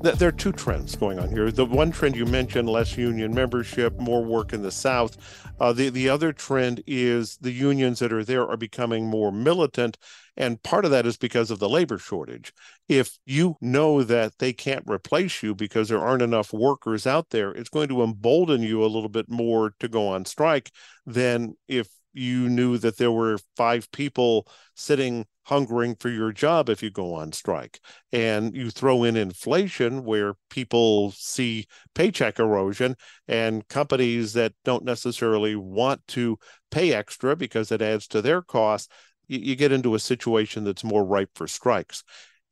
There 0.00 0.28
are 0.28 0.32
two 0.32 0.52
trends 0.52 0.94
going 0.94 1.18
on 1.18 1.28
here. 1.28 1.50
The 1.50 1.64
one 1.64 1.90
trend 1.90 2.14
you 2.14 2.24
mentioned, 2.24 2.68
less 2.68 2.96
union 2.96 3.34
membership, 3.34 3.98
more 3.98 4.24
work 4.24 4.52
in 4.52 4.62
the 4.62 4.70
South. 4.70 5.16
Uh, 5.58 5.72
the, 5.72 5.88
the 5.88 6.08
other 6.08 6.32
trend 6.32 6.84
is 6.86 7.36
the 7.38 7.50
unions 7.50 7.98
that 7.98 8.12
are 8.12 8.22
there 8.22 8.48
are 8.48 8.56
becoming 8.56 9.08
more 9.08 9.32
militant. 9.32 9.98
And 10.36 10.62
part 10.62 10.84
of 10.84 10.92
that 10.92 11.04
is 11.04 11.16
because 11.16 11.50
of 11.50 11.58
the 11.58 11.68
labor 11.68 11.98
shortage. 11.98 12.52
If 12.88 13.18
you 13.26 13.56
know 13.60 14.04
that 14.04 14.38
they 14.38 14.52
can't 14.52 14.84
replace 14.86 15.42
you 15.42 15.52
because 15.56 15.88
there 15.88 15.98
aren't 15.98 16.22
enough 16.22 16.52
workers 16.52 17.04
out 17.04 17.30
there, 17.30 17.50
it's 17.50 17.68
going 17.68 17.88
to 17.88 18.04
embolden 18.04 18.62
you 18.62 18.84
a 18.84 18.86
little 18.86 19.08
bit 19.08 19.28
more 19.28 19.74
to 19.80 19.88
go 19.88 20.06
on 20.06 20.24
strike 20.26 20.70
than 21.06 21.56
if 21.66 21.88
you 22.18 22.48
knew 22.48 22.78
that 22.78 22.98
there 22.98 23.12
were 23.12 23.38
five 23.56 23.90
people 23.92 24.46
sitting 24.74 25.24
hungering 25.44 25.94
for 25.94 26.10
your 26.10 26.30
job 26.30 26.68
if 26.68 26.82
you 26.82 26.90
go 26.90 27.14
on 27.14 27.32
strike. 27.32 27.80
And 28.12 28.54
you 28.54 28.70
throw 28.70 29.04
in 29.04 29.16
inflation 29.16 30.04
where 30.04 30.34
people 30.50 31.12
see 31.12 31.66
paycheck 31.94 32.38
erosion 32.38 32.96
and 33.26 33.66
companies 33.68 34.34
that 34.34 34.52
don't 34.64 34.84
necessarily 34.84 35.56
want 35.56 36.06
to 36.08 36.38
pay 36.70 36.92
extra 36.92 37.34
because 37.34 37.72
it 37.72 37.80
adds 37.80 38.06
to 38.08 38.20
their 38.20 38.42
costs, 38.42 38.88
you, 39.26 39.56
get 39.56 39.72
into 39.72 39.94
a 39.94 40.00
situation 40.00 40.64
that's 40.64 40.84
more 40.84 41.04
ripe 41.04 41.30
for 41.34 41.46
strikes. 41.46 42.02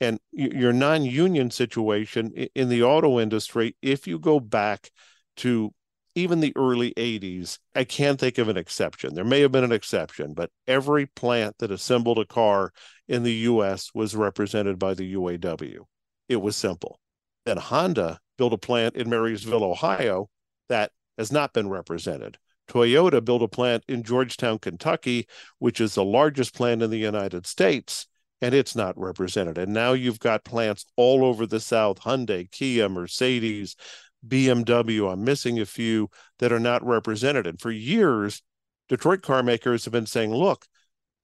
And 0.01 0.19
your 0.33 0.73
non 0.73 1.05
union 1.05 1.51
situation 1.51 2.33
in 2.55 2.69
the 2.69 2.83
auto 2.83 3.19
industry, 3.19 3.77
if 3.83 4.07
you 4.07 4.19
go 4.19 4.41
back 4.41 4.91
to 5.39 5.73
even 6.17 6.41
the 6.41 6.55
early 6.57 6.95
80s, 6.95 7.59
I 7.75 7.85
can't 7.85 8.19
think 8.19 8.39
of 8.39 8.49
an 8.49 8.57
exception. 8.57 9.15
There 9.15 9.25
may 9.25 9.43
have 9.43 9.53
been 9.53 9.65
an 9.65 9.71
exception, 9.71 10.33
but 10.33 10.51
every 10.67 11.07
plant 11.07 11.59
that 11.59 11.71
assembled 11.71 12.19
a 12.19 12.25
car 12.25 12.73
in 13.07 13.23
the 13.23 13.35
US 13.35 13.91
was 13.95 14.17
represented 14.17 14.79
by 14.79 14.95
the 14.95 15.15
UAW. 15.15 15.81
It 16.29 16.37
was 16.37 16.57
simple. 16.57 16.99
Then 17.45 17.59
Honda 17.59 18.19
built 18.39 18.55
a 18.55 18.59
plant 18.59 18.97
in 18.97 19.11
Marysville, 19.11 19.63
Ohio 19.63 20.29
that 20.71 20.91
has 21.19 21.31
not 21.31 21.53
been 21.53 21.69
represented. 21.69 22.39
Toyota 22.67 23.23
built 23.25 23.43
a 23.43 23.49
plant 23.49 23.85
in 23.87 24.03
Georgetown, 24.03 24.59
Kentucky, 24.59 25.29
which 25.59 25.81
is 25.81 25.95
the 25.95 26.05
largest 26.05 26.55
plant 26.55 26.83
in 26.83 26.91
the 26.91 26.99
United 26.99 27.47
States, 27.47 28.07
and 28.41 28.55
it's 28.55 28.75
not 28.75 28.99
represented. 28.99 29.59
And 29.59 29.73
now 29.73 29.93
you've 29.93 30.19
got 30.19 30.45
plants 30.45 30.87
all 30.97 31.25
over 31.25 31.47
the 31.47 31.61
South 31.61 32.01
Hyundai, 32.01 32.51
Kia, 32.51 32.89
Mercedes, 32.89 33.77
BMW, 34.29 35.13
I'm 35.13 35.25
missing 35.25 35.59
a 35.59 35.67
few 35.67 36.11
that 36.39 36.53
are 36.53 36.61
not 36.61 36.85
represented. 36.85 37.47
And 37.47 37.61
for 37.61 37.71
years, 37.71 38.43
Detroit 38.89 39.23
car 39.23 39.43
makers 39.43 39.85
have 39.85 39.93
been 39.93 40.07
saying, 40.07 40.35
look, 40.35 40.67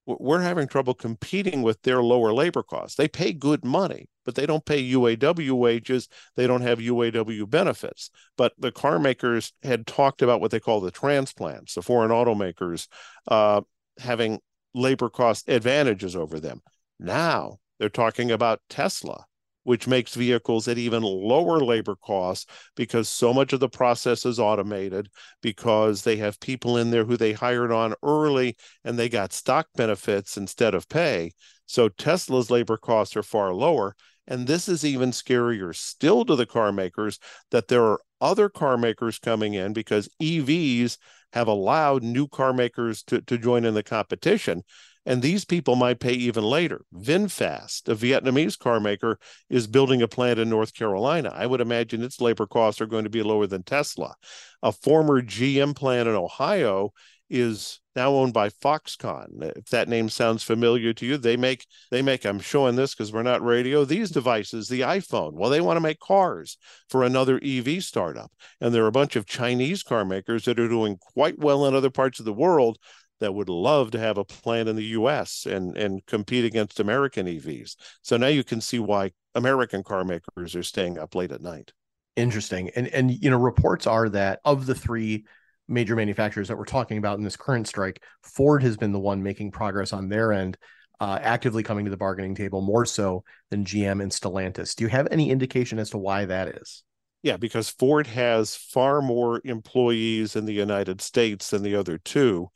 we're 0.04 0.40
having 0.40 0.66
trouble 0.66 0.94
competing 0.94 1.62
with 1.62 1.80
their 1.82 2.02
lower 2.02 2.32
labor 2.32 2.62
costs. 2.62 2.96
They 2.96 3.06
pay 3.06 3.32
good 3.32 3.64
money, 3.64 4.08
but 4.24 4.34
they 4.34 4.46
don't 4.46 4.64
pay 4.64 4.82
UAW 4.82 5.52
wages. 5.52 6.08
They 6.34 6.48
don't 6.48 6.62
have 6.62 6.80
UAW 6.80 7.48
benefits. 7.48 8.10
But 8.36 8.52
the 8.58 8.72
car 8.72 8.98
makers 8.98 9.52
had 9.62 9.86
talked 9.86 10.20
about 10.20 10.40
what 10.40 10.50
they 10.50 10.58
call 10.58 10.80
the 10.80 10.90
transplants, 10.90 11.74
the 11.74 11.82
foreign 11.82 12.10
automakers 12.10 12.88
uh, 13.28 13.60
having 13.98 14.40
labor 14.74 15.08
cost 15.08 15.48
advantages 15.48 16.16
over 16.16 16.40
them. 16.40 16.62
Now 16.98 17.58
they're 17.78 17.88
talking 17.88 18.32
about 18.32 18.60
Tesla 18.68 19.26
which 19.64 19.86
makes 19.86 20.14
vehicles 20.14 20.68
at 20.68 20.78
even 20.78 21.02
lower 21.02 21.60
labor 21.60 21.96
costs 21.96 22.46
because 22.74 23.08
so 23.08 23.32
much 23.32 23.52
of 23.52 23.60
the 23.60 23.68
process 23.68 24.26
is 24.26 24.38
automated, 24.38 25.08
because 25.40 26.02
they 26.02 26.16
have 26.16 26.40
people 26.40 26.76
in 26.76 26.90
there 26.90 27.04
who 27.04 27.16
they 27.16 27.32
hired 27.32 27.72
on 27.72 27.94
early 28.02 28.56
and 28.84 28.98
they 28.98 29.08
got 29.08 29.32
stock 29.32 29.66
benefits 29.74 30.36
instead 30.36 30.74
of 30.74 30.88
pay. 30.88 31.32
So 31.66 31.88
Tesla's 31.88 32.50
labor 32.50 32.76
costs 32.76 33.16
are 33.16 33.22
far 33.22 33.54
lower. 33.54 33.94
And 34.28 34.46
this 34.46 34.68
is 34.68 34.84
even 34.84 35.10
scarier 35.10 35.74
still 35.74 36.24
to 36.24 36.36
the 36.36 36.46
car 36.46 36.70
makers 36.72 37.18
that 37.50 37.68
there 37.68 37.82
are 37.82 38.00
other 38.20 38.48
car 38.48 38.78
makers 38.78 39.18
coming 39.18 39.54
in 39.54 39.72
because 39.72 40.08
EVs 40.22 40.96
have 41.32 41.48
allowed 41.48 42.02
new 42.02 42.28
car 42.28 42.52
makers 42.52 43.02
to, 43.04 43.20
to 43.22 43.36
join 43.36 43.64
in 43.64 43.74
the 43.74 43.82
competition. 43.82 44.62
And 45.04 45.20
these 45.20 45.44
people 45.44 45.74
might 45.74 46.00
pay 46.00 46.12
even 46.12 46.44
later. 46.44 46.84
VinFast, 46.94 47.88
a 47.88 47.94
Vietnamese 47.94 48.58
car 48.58 48.78
maker, 48.78 49.18
is 49.50 49.66
building 49.66 50.00
a 50.02 50.08
plant 50.08 50.38
in 50.38 50.48
North 50.48 50.74
Carolina. 50.74 51.32
I 51.34 51.46
would 51.46 51.60
imagine 51.60 52.02
its 52.02 52.20
labor 52.20 52.46
costs 52.46 52.80
are 52.80 52.86
going 52.86 53.04
to 53.04 53.10
be 53.10 53.22
lower 53.22 53.46
than 53.46 53.64
Tesla. 53.64 54.14
A 54.62 54.70
former 54.70 55.20
GM 55.20 55.74
plant 55.74 56.08
in 56.08 56.14
Ohio 56.14 56.92
is 57.32 57.80
now 57.96 58.10
owned 58.10 58.34
by 58.34 58.50
Foxconn. 58.50 59.42
If 59.56 59.66
that 59.70 59.88
name 59.88 60.10
sounds 60.10 60.42
familiar 60.42 60.92
to 60.92 61.06
you, 61.06 61.16
they 61.16 61.36
make 61.36 61.66
they 61.90 62.02
make 62.02 62.26
I'm 62.26 62.38
showing 62.38 62.76
this 62.76 62.94
because 62.94 63.10
we're 63.10 63.22
not 63.22 63.42
radio, 63.42 63.84
these 63.86 64.10
devices, 64.10 64.68
the 64.68 64.80
iPhone. 64.80 65.32
Well, 65.32 65.48
they 65.48 65.62
want 65.62 65.78
to 65.78 65.82
make 65.82 65.98
cars 65.98 66.58
for 66.90 67.02
another 67.02 67.40
EV 67.42 67.82
startup. 67.82 68.30
And 68.60 68.74
there 68.74 68.84
are 68.84 68.88
a 68.88 68.92
bunch 68.92 69.16
of 69.16 69.26
Chinese 69.26 69.82
car 69.82 70.04
makers 70.04 70.44
that 70.44 70.60
are 70.60 70.68
doing 70.68 70.98
quite 70.98 71.38
well 71.38 71.66
in 71.66 71.74
other 71.74 71.90
parts 71.90 72.18
of 72.18 72.26
the 72.26 72.34
world 72.34 72.78
that 73.22 73.34
would 73.34 73.48
love 73.48 73.92
to 73.92 73.98
have 73.98 74.18
a 74.18 74.24
plant 74.24 74.68
in 74.68 74.76
the 74.76 74.84
US 74.84 75.46
and, 75.46 75.76
and 75.76 76.04
compete 76.06 76.44
against 76.44 76.80
American 76.80 77.26
EVs. 77.26 77.76
So 78.02 78.16
now 78.16 78.26
you 78.26 78.44
can 78.44 78.60
see 78.60 78.78
why 78.78 79.12
American 79.34 79.82
car 79.82 80.04
makers 80.04 80.54
are 80.54 80.62
staying 80.62 80.98
up 80.98 81.14
late 81.14 81.32
at 81.32 81.40
night. 81.40 81.72
Interesting. 82.16 82.70
And 82.76 82.88
and 82.88 83.10
you 83.10 83.30
know, 83.30 83.38
reports 83.38 83.86
are 83.86 84.08
that 84.10 84.40
of 84.44 84.66
the 84.66 84.74
three 84.74 85.24
major 85.68 85.96
manufacturers 85.96 86.48
that 86.48 86.58
we're 86.58 86.64
talking 86.64 86.98
about 86.98 87.16
in 87.16 87.24
this 87.24 87.36
current 87.36 87.66
strike, 87.66 88.02
Ford 88.22 88.62
has 88.62 88.76
been 88.76 88.92
the 88.92 89.00
one 89.00 89.22
making 89.22 89.52
progress 89.52 89.92
on 89.92 90.08
their 90.08 90.32
end, 90.32 90.58
uh, 91.00 91.18
actively 91.22 91.62
coming 91.62 91.84
to 91.84 91.90
the 91.90 91.96
bargaining 91.96 92.34
table 92.34 92.60
more 92.60 92.84
so 92.84 93.24
than 93.50 93.64
GM 93.64 94.02
and 94.02 94.10
Stellantis. 94.10 94.74
Do 94.74 94.84
you 94.84 94.90
have 94.90 95.08
any 95.10 95.30
indication 95.30 95.78
as 95.78 95.90
to 95.90 95.98
why 95.98 96.26
that 96.26 96.48
is? 96.48 96.82
Yeah, 97.22 97.36
because 97.36 97.70
Ford 97.70 98.08
has 98.08 98.56
far 98.56 99.00
more 99.00 99.40
employees 99.44 100.34
in 100.34 100.44
the 100.44 100.52
United 100.52 101.00
States 101.00 101.50
than 101.50 101.62
the 101.62 101.76
other 101.76 101.96
two 101.98 102.50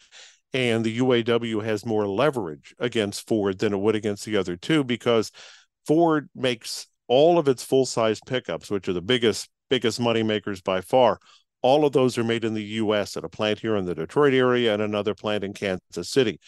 and 0.52 0.84
the 0.84 0.98
UAW 0.98 1.64
has 1.64 1.84
more 1.84 2.06
leverage 2.06 2.74
against 2.78 3.26
Ford 3.26 3.58
than 3.58 3.72
it 3.72 3.78
would 3.78 3.94
against 3.94 4.24
the 4.24 4.36
other 4.36 4.56
two 4.56 4.84
because 4.84 5.30
Ford 5.86 6.28
makes 6.34 6.86
all 7.08 7.38
of 7.38 7.48
its 7.48 7.62
full 7.62 7.86
size 7.86 8.20
pickups, 8.26 8.70
which 8.70 8.88
are 8.88 8.92
the 8.92 9.02
biggest 9.02 9.48
biggest 9.68 10.00
money 10.00 10.22
makers 10.22 10.60
by 10.60 10.80
far. 10.80 11.18
All 11.62 11.84
of 11.84 11.92
those 11.92 12.16
are 12.18 12.24
made 12.24 12.44
in 12.44 12.54
the 12.54 12.62
U.S. 12.62 13.16
at 13.16 13.24
a 13.24 13.28
plant 13.28 13.60
here 13.60 13.76
in 13.76 13.84
the 13.84 13.94
Detroit 13.94 14.34
area 14.34 14.72
and 14.72 14.82
another 14.82 15.14
plant 15.14 15.42
in 15.42 15.52
Kansas 15.52 16.08
City. 16.08 16.38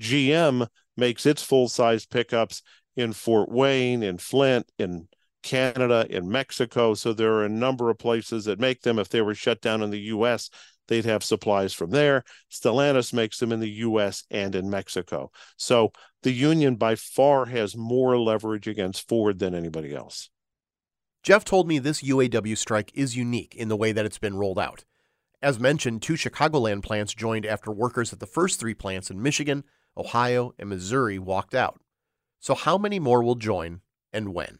GM 0.00 0.66
makes 0.96 1.26
its 1.26 1.42
full 1.42 1.68
size 1.68 2.06
pickups 2.06 2.62
in 2.96 3.12
Fort 3.12 3.50
Wayne, 3.50 4.02
in 4.02 4.18
Flint, 4.18 4.70
in 4.78 5.08
Canada, 5.42 6.06
in 6.08 6.28
Mexico. 6.28 6.94
So 6.94 7.12
there 7.12 7.32
are 7.34 7.44
a 7.44 7.48
number 7.48 7.90
of 7.90 7.98
places 7.98 8.44
that 8.44 8.60
make 8.60 8.82
them. 8.82 8.98
If 8.98 9.08
they 9.08 9.22
were 9.22 9.34
shut 9.34 9.60
down 9.60 9.82
in 9.82 9.90
the 9.90 10.00
U.S., 10.00 10.50
they'd 10.88 11.04
have 11.04 11.22
supplies 11.22 11.72
from 11.72 11.90
there. 11.90 12.24
Stellantis 12.50 13.12
makes 13.12 13.38
them 13.38 13.52
in 13.52 13.60
the 13.60 13.70
US 13.70 14.24
and 14.30 14.54
in 14.54 14.68
Mexico. 14.68 15.30
So 15.56 15.92
the 16.22 16.32
union 16.32 16.76
by 16.76 16.96
far 16.96 17.46
has 17.46 17.76
more 17.76 18.18
leverage 18.18 18.66
against 18.66 19.08
Ford 19.08 19.38
than 19.38 19.54
anybody 19.54 19.94
else. 19.94 20.30
Jeff 21.22 21.44
told 21.44 21.68
me 21.68 21.78
this 21.78 22.02
UAW 22.02 22.56
strike 22.56 22.90
is 22.94 23.16
unique 23.16 23.54
in 23.54 23.68
the 23.68 23.76
way 23.76 23.92
that 23.92 24.06
it's 24.06 24.18
been 24.18 24.36
rolled 24.36 24.58
out. 24.58 24.84
As 25.40 25.60
mentioned, 25.60 26.02
two 26.02 26.14
Chicagoland 26.14 26.82
plants 26.82 27.14
joined 27.14 27.46
after 27.46 27.70
workers 27.70 28.12
at 28.12 28.18
the 28.18 28.26
first 28.26 28.58
three 28.58 28.74
plants 28.74 29.10
in 29.10 29.22
Michigan, 29.22 29.64
Ohio, 29.96 30.52
and 30.58 30.68
Missouri 30.68 31.18
walked 31.18 31.54
out. 31.54 31.80
So, 32.40 32.54
how 32.54 32.78
many 32.78 32.98
more 32.98 33.22
will 33.22 33.34
join 33.34 33.80
and 34.12 34.34
when? 34.34 34.58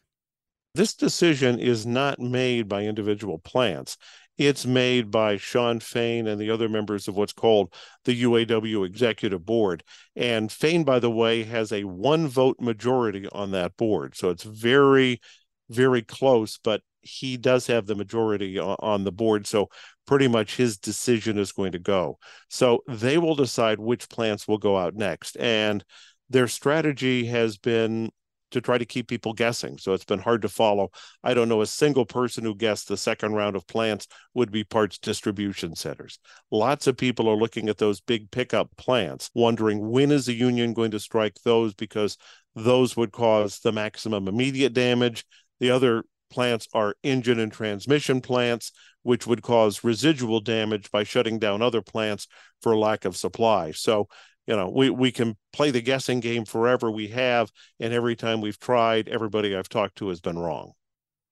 This 0.78 0.94
decision 0.94 1.58
is 1.58 1.84
not 1.84 2.20
made 2.20 2.68
by 2.68 2.84
individual 2.84 3.40
plants. 3.40 3.96
It's 4.36 4.64
made 4.64 5.10
by 5.10 5.36
Shawn 5.36 5.80
Fain 5.80 6.28
and 6.28 6.40
the 6.40 6.50
other 6.50 6.68
members 6.68 7.08
of 7.08 7.16
what's 7.16 7.32
called 7.32 7.74
the 8.04 8.22
UAW 8.22 8.86
Executive 8.86 9.44
Board. 9.44 9.82
And 10.14 10.52
Fain, 10.52 10.84
by 10.84 11.00
the 11.00 11.10
way, 11.10 11.42
has 11.42 11.72
a 11.72 11.82
one 11.82 12.28
vote 12.28 12.60
majority 12.60 13.26
on 13.32 13.50
that 13.50 13.76
board. 13.76 14.16
So 14.16 14.30
it's 14.30 14.44
very, 14.44 15.20
very 15.68 16.02
close, 16.02 16.60
but 16.62 16.80
he 17.00 17.36
does 17.36 17.66
have 17.66 17.86
the 17.86 17.96
majority 17.96 18.56
on 18.60 19.02
the 19.02 19.10
board. 19.10 19.48
So 19.48 19.70
pretty 20.06 20.28
much 20.28 20.54
his 20.54 20.78
decision 20.78 21.38
is 21.38 21.50
going 21.50 21.72
to 21.72 21.80
go. 21.80 22.20
So 22.50 22.84
they 22.86 23.18
will 23.18 23.34
decide 23.34 23.80
which 23.80 24.08
plants 24.08 24.46
will 24.46 24.58
go 24.58 24.78
out 24.78 24.94
next. 24.94 25.36
And 25.40 25.84
their 26.30 26.46
strategy 26.46 27.24
has 27.26 27.58
been 27.58 28.12
to 28.50 28.60
try 28.60 28.78
to 28.78 28.84
keep 28.84 29.08
people 29.08 29.32
guessing. 29.32 29.78
So 29.78 29.92
it's 29.92 30.04
been 30.04 30.18
hard 30.18 30.42
to 30.42 30.48
follow. 30.48 30.90
I 31.22 31.34
don't 31.34 31.48
know 31.48 31.60
a 31.60 31.66
single 31.66 32.06
person 32.06 32.44
who 32.44 32.54
guessed 32.54 32.88
the 32.88 32.96
second 32.96 33.34
round 33.34 33.56
of 33.56 33.66
plants 33.66 34.06
would 34.34 34.50
be 34.50 34.64
parts 34.64 34.98
distribution 34.98 35.74
centers. 35.74 36.18
Lots 36.50 36.86
of 36.86 36.96
people 36.96 37.28
are 37.28 37.36
looking 37.36 37.68
at 37.68 37.78
those 37.78 38.00
big 38.00 38.30
pickup 38.30 38.76
plants, 38.76 39.30
wondering 39.34 39.90
when 39.90 40.10
is 40.10 40.26
the 40.26 40.34
union 40.34 40.72
going 40.72 40.90
to 40.92 41.00
strike 41.00 41.36
those 41.44 41.74
because 41.74 42.16
those 42.54 42.96
would 42.96 43.12
cause 43.12 43.60
the 43.60 43.72
maximum 43.72 44.28
immediate 44.28 44.72
damage. 44.72 45.24
The 45.60 45.70
other 45.70 46.04
plants 46.30 46.68
are 46.74 46.94
engine 47.02 47.38
and 47.38 47.52
transmission 47.52 48.20
plants, 48.20 48.72
which 49.02 49.26
would 49.26 49.42
cause 49.42 49.84
residual 49.84 50.40
damage 50.40 50.90
by 50.90 51.02
shutting 51.02 51.38
down 51.38 51.62
other 51.62 51.82
plants 51.82 52.26
for 52.62 52.76
lack 52.76 53.04
of 53.04 53.16
supply. 53.16 53.70
So 53.72 54.08
you 54.48 54.56
know 54.56 54.68
we 54.68 54.90
we 54.90 55.12
can 55.12 55.36
play 55.52 55.70
the 55.70 55.82
guessing 55.82 56.18
game 56.18 56.44
forever 56.44 56.90
we 56.90 57.08
have 57.08 57.52
and 57.78 57.92
every 57.92 58.16
time 58.16 58.40
we've 58.40 58.58
tried 58.58 59.06
everybody 59.08 59.54
i've 59.54 59.68
talked 59.68 59.96
to 59.96 60.08
has 60.08 60.20
been 60.20 60.38
wrong. 60.38 60.72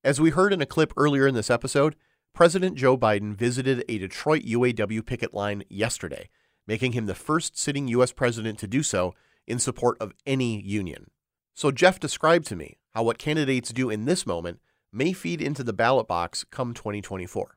As 0.05 0.21
we 0.21 0.31
heard 0.31 0.53
in 0.53 0.63
a 0.63 0.67
clip 0.67 0.93
earlier 0.97 1.27
in 1.27 1.35
this 1.35 1.51
episode 1.51 1.97
president 2.35 2.77
joe 2.77 2.97
biden 2.97 3.35
visited 3.35 3.85
a 3.89 3.99
detroit 3.99 4.45
uaw 4.45 5.05
picket 5.05 5.35
line 5.35 5.65
yesterday 5.69 6.29
making 6.67 6.93
him 6.93 7.07
the 7.07 7.15
first 7.15 7.59
sitting 7.59 7.89
u.s 7.89 8.13
president 8.13 8.59
to 8.59 8.69
do 8.69 8.83
so 8.83 9.15
in 9.47 9.59
support 9.59 9.97
of 10.01 10.13
any 10.27 10.61
union. 10.61 11.07
So 11.55 11.71
jeff 11.71 11.99
described 11.99 12.47
to 12.49 12.57
me 12.57 12.79
how 12.95 13.03
what 13.03 13.19
candidates 13.19 13.73
do 13.73 13.89
in 13.89 14.05
this 14.05 14.27
moment 14.27 14.61
may 14.93 15.13
feed 15.13 15.41
into 15.41 15.65
the 15.65 15.73
ballot 15.73 16.07
box 16.07 16.45
come 16.45 16.75
2024 16.75 17.57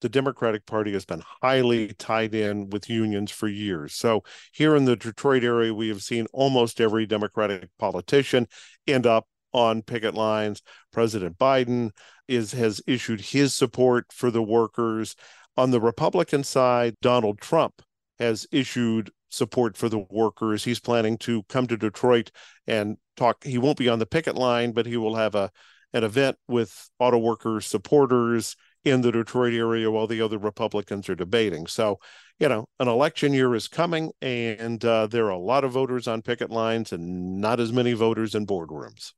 the 0.00 0.08
Democratic 0.08 0.66
Party 0.66 0.92
has 0.92 1.04
been 1.04 1.22
highly 1.42 1.92
tied 1.94 2.34
in 2.34 2.70
with 2.70 2.88
unions 2.88 3.30
for 3.30 3.48
years. 3.48 3.94
So 3.94 4.22
here 4.52 4.76
in 4.76 4.84
the 4.84 4.96
Detroit 4.96 5.44
area, 5.44 5.74
we 5.74 5.88
have 5.88 6.02
seen 6.02 6.26
almost 6.32 6.80
every 6.80 7.06
Democratic 7.06 7.70
politician 7.78 8.46
end 8.86 9.06
up 9.06 9.26
on 9.52 9.82
picket 9.82 10.14
lines. 10.14 10.62
President 10.92 11.38
Biden 11.38 11.90
is 12.26 12.52
has 12.52 12.82
issued 12.86 13.20
his 13.20 13.54
support 13.54 14.06
for 14.12 14.30
the 14.30 14.42
workers. 14.42 15.16
On 15.56 15.70
the 15.70 15.80
Republican 15.80 16.44
side, 16.44 16.94
Donald 17.00 17.40
Trump 17.40 17.82
has 18.18 18.46
issued 18.52 19.10
support 19.30 19.76
for 19.76 19.88
the 19.88 20.04
workers. 20.10 20.64
He's 20.64 20.80
planning 20.80 21.18
to 21.18 21.42
come 21.44 21.66
to 21.66 21.76
Detroit 21.76 22.30
and 22.66 22.96
talk. 23.16 23.44
He 23.44 23.58
won't 23.58 23.78
be 23.78 23.88
on 23.88 23.98
the 23.98 24.06
picket 24.06 24.36
line, 24.36 24.72
but 24.72 24.86
he 24.86 24.96
will 24.96 25.16
have 25.16 25.34
a 25.34 25.50
an 25.94 26.04
event 26.04 26.36
with 26.46 26.90
auto 26.98 27.16
workers 27.16 27.64
supporters 27.64 28.56
in 28.84 29.00
the 29.00 29.12
Detroit 29.12 29.54
area 29.54 29.90
while 29.90 30.06
the 30.06 30.20
other 30.20 30.38
Republicans 30.38 31.08
are 31.08 31.14
debating. 31.14 31.66
So, 31.66 31.98
you 32.38 32.48
know, 32.48 32.66
an 32.78 32.88
election 32.88 33.32
year 33.32 33.54
is 33.54 33.68
coming, 33.68 34.12
and 34.22 34.84
uh, 34.84 35.06
there 35.08 35.26
are 35.26 35.30
a 35.30 35.38
lot 35.38 35.64
of 35.64 35.72
voters 35.72 36.06
on 36.06 36.22
picket 36.22 36.50
lines 36.50 36.92
and 36.92 37.40
not 37.40 37.60
as 37.60 37.72
many 37.72 37.92
voters 37.92 38.34
in 38.34 38.46
boardrooms. 38.46 39.12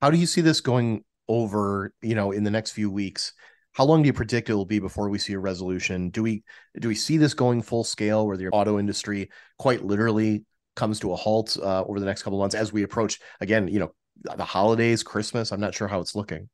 How 0.00 0.10
do 0.10 0.18
you 0.18 0.26
see 0.26 0.40
this 0.40 0.60
going 0.60 1.04
over, 1.28 1.92
you 2.02 2.14
know, 2.14 2.32
in 2.32 2.44
the 2.44 2.50
next 2.50 2.72
few 2.72 2.90
weeks? 2.90 3.32
How 3.72 3.84
long 3.84 4.02
do 4.02 4.06
you 4.06 4.12
predict 4.12 4.50
it 4.50 4.54
will 4.54 4.66
be 4.66 4.78
before 4.78 5.08
we 5.08 5.18
see 5.18 5.32
a 5.32 5.38
resolution? 5.38 6.10
Do 6.10 6.22
we 6.22 6.44
do 6.78 6.88
we 6.88 6.94
see 6.94 7.16
this 7.16 7.34
going 7.34 7.62
full 7.62 7.84
scale 7.84 8.26
where 8.26 8.36
the 8.36 8.48
auto 8.48 8.78
industry 8.78 9.30
quite 9.58 9.82
literally 9.84 10.44
comes 10.76 11.00
to 11.00 11.12
a 11.12 11.16
halt 11.16 11.56
uh, 11.62 11.82
over 11.84 11.98
the 11.98 12.06
next 12.06 12.22
couple 12.22 12.38
months 12.38 12.54
as 12.54 12.72
we 12.72 12.82
approach 12.82 13.18
again, 13.40 13.68
you 13.68 13.78
know, 13.78 13.94
the 14.36 14.44
holidays, 14.44 15.02
Christmas? 15.02 15.52
I'm 15.52 15.60
not 15.60 15.74
sure 15.74 15.88
how 15.88 16.00
it's 16.00 16.14
looking. 16.14 16.50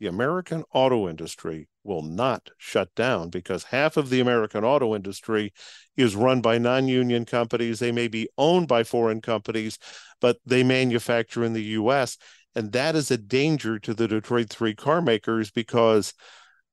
The 0.00 0.06
American 0.06 0.64
auto 0.72 1.08
industry 1.08 1.68
will 1.84 2.02
not 2.02 2.48
shut 2.56 2.94
down 2.94 3.28
because 3.28 3.64
half 3.64 3.96
of 3.96 4.10
the 4.10 4.20
American 4.20 4.64
auto 4.64 4.94
industry 4.94 5.52
is 5.96 6.16
run 6.16 6.40
by 6.40 6.58
non 6.58 6.88
union 6.88 7.26
companies. 7.26 7.78
They 7.78 7.92
may 7.92 8.08
be 8.08 8.28
owned 8.38 8.66
by 8.66 8.82
foreign 8.82 9.20
companies, 9.20 9.78
but 10.20 10.38
they 10.46 10.62
manufacture 10.62 11.44
in 11.44 11.52
the 11.52 11.62
US. 11.62 12.16
And 12.54 12.72
that 12.72 12.96
is 12.96 13.10
a 13.10 13.18
danger 13.18 13.78
to 13.78 13.94
the 13.94 14.08
Detroit 14.08 14.48
Three 14.48 14.74
car 14.74 15.02
makers 15.02 15.50
because 15.50 16.14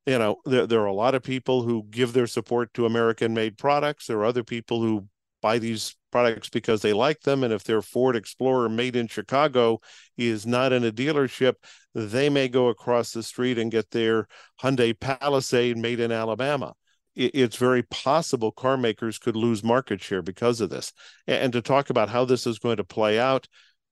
you 0.06 0.18
know 0.18 0.38
there, 0.46 0.66
there 0.66 0.82
are 0.82 0.86
a 0.86 0.94
lot 0.94 1.13
of 1.13 1.22
people 1.22 1.63
who 1.63 1.84
give 1.90 2.13
their 2.13 2.28
support 2.28 2.74
to 2.74 2.86
american 2.86 3.34
made 3.34 3.58
products 3.58 4.08
there 4.08 4.18
are 4.20 4.26
other 4.26 4.44
people 4.44 4.82
who 4.82 5.06
buy 5.42 5.60
these 5.60 5.97
products 6.12 6.50
because 6.50 6.82
they 6.82 6.93
like 6.93 7.22
them. 7.22 7.43
And 7.43 7.54
if 7.54 7.63
their 7.63 7.82
ford 7.82 8.15
explorer 8.15 8.70
made 8.70 8.96
in 8.96 9.08
chicago 9.08 9.80
is 10.17 10.46
not 10.46 10.74
in 10.74 10.84
a 10.84 10.91
dealership 10.91 11.56
they 11.93 12.30
may 12.30 12.48
go 12.48 12.67
across 12.67 13.12
the 13.12 13.24
street 13.24 13.58
and 13.58 13.72
get 13.72 13.89
their 13.89 14.28
hyundai 14.62 14.98
palisade 15.00 15.78
made 15.78 16.00
in 16.00 16.12
alabama. 16.12 16.74
It's 17.15 17.56
very 17.56 17.82
possible 17.82 18.52
car 18.52 18.78
makers 18.78 19.17
could 19.17 19.36
lose 19.36 19.63
market 19.63 20.00
share 20.04 20.22
because 20.22 20.62
of 20.62 20.70
this. 20.70 20.93
And 21.26 21.52
to 21.54 21.63
talk 21.63 21.89
about 21.89 22.10
how 22.10 22.26
this 22.26 22.46
is 22.46 22.60
going 22.60 22.78
to 22.78 22.84
play 22.84 23.20
out 23.20 23.48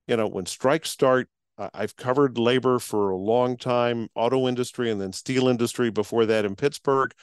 you 0.07 0.15
know 0.15 0.27
when 0.27 0.45
strikes 0.45 0.91
start 0.91 1.27
I've 1.57 1.95
covered 1.95 2.37
labor 2.37 2.79
for 2.79 3.11
a 3.11 3.17
long 3.17 3.55
time, 3.57 4.09
auto 4.13 4.47
industry 4.47 4.91
and 4.91 4.99
then 4.99 5.13
steel 5.13 5.47
industry 5.47 5.89
before 5.89 6.25
that 6.25 6.43
in 6.43 6.55
Pittsburgh, 6.55 7.13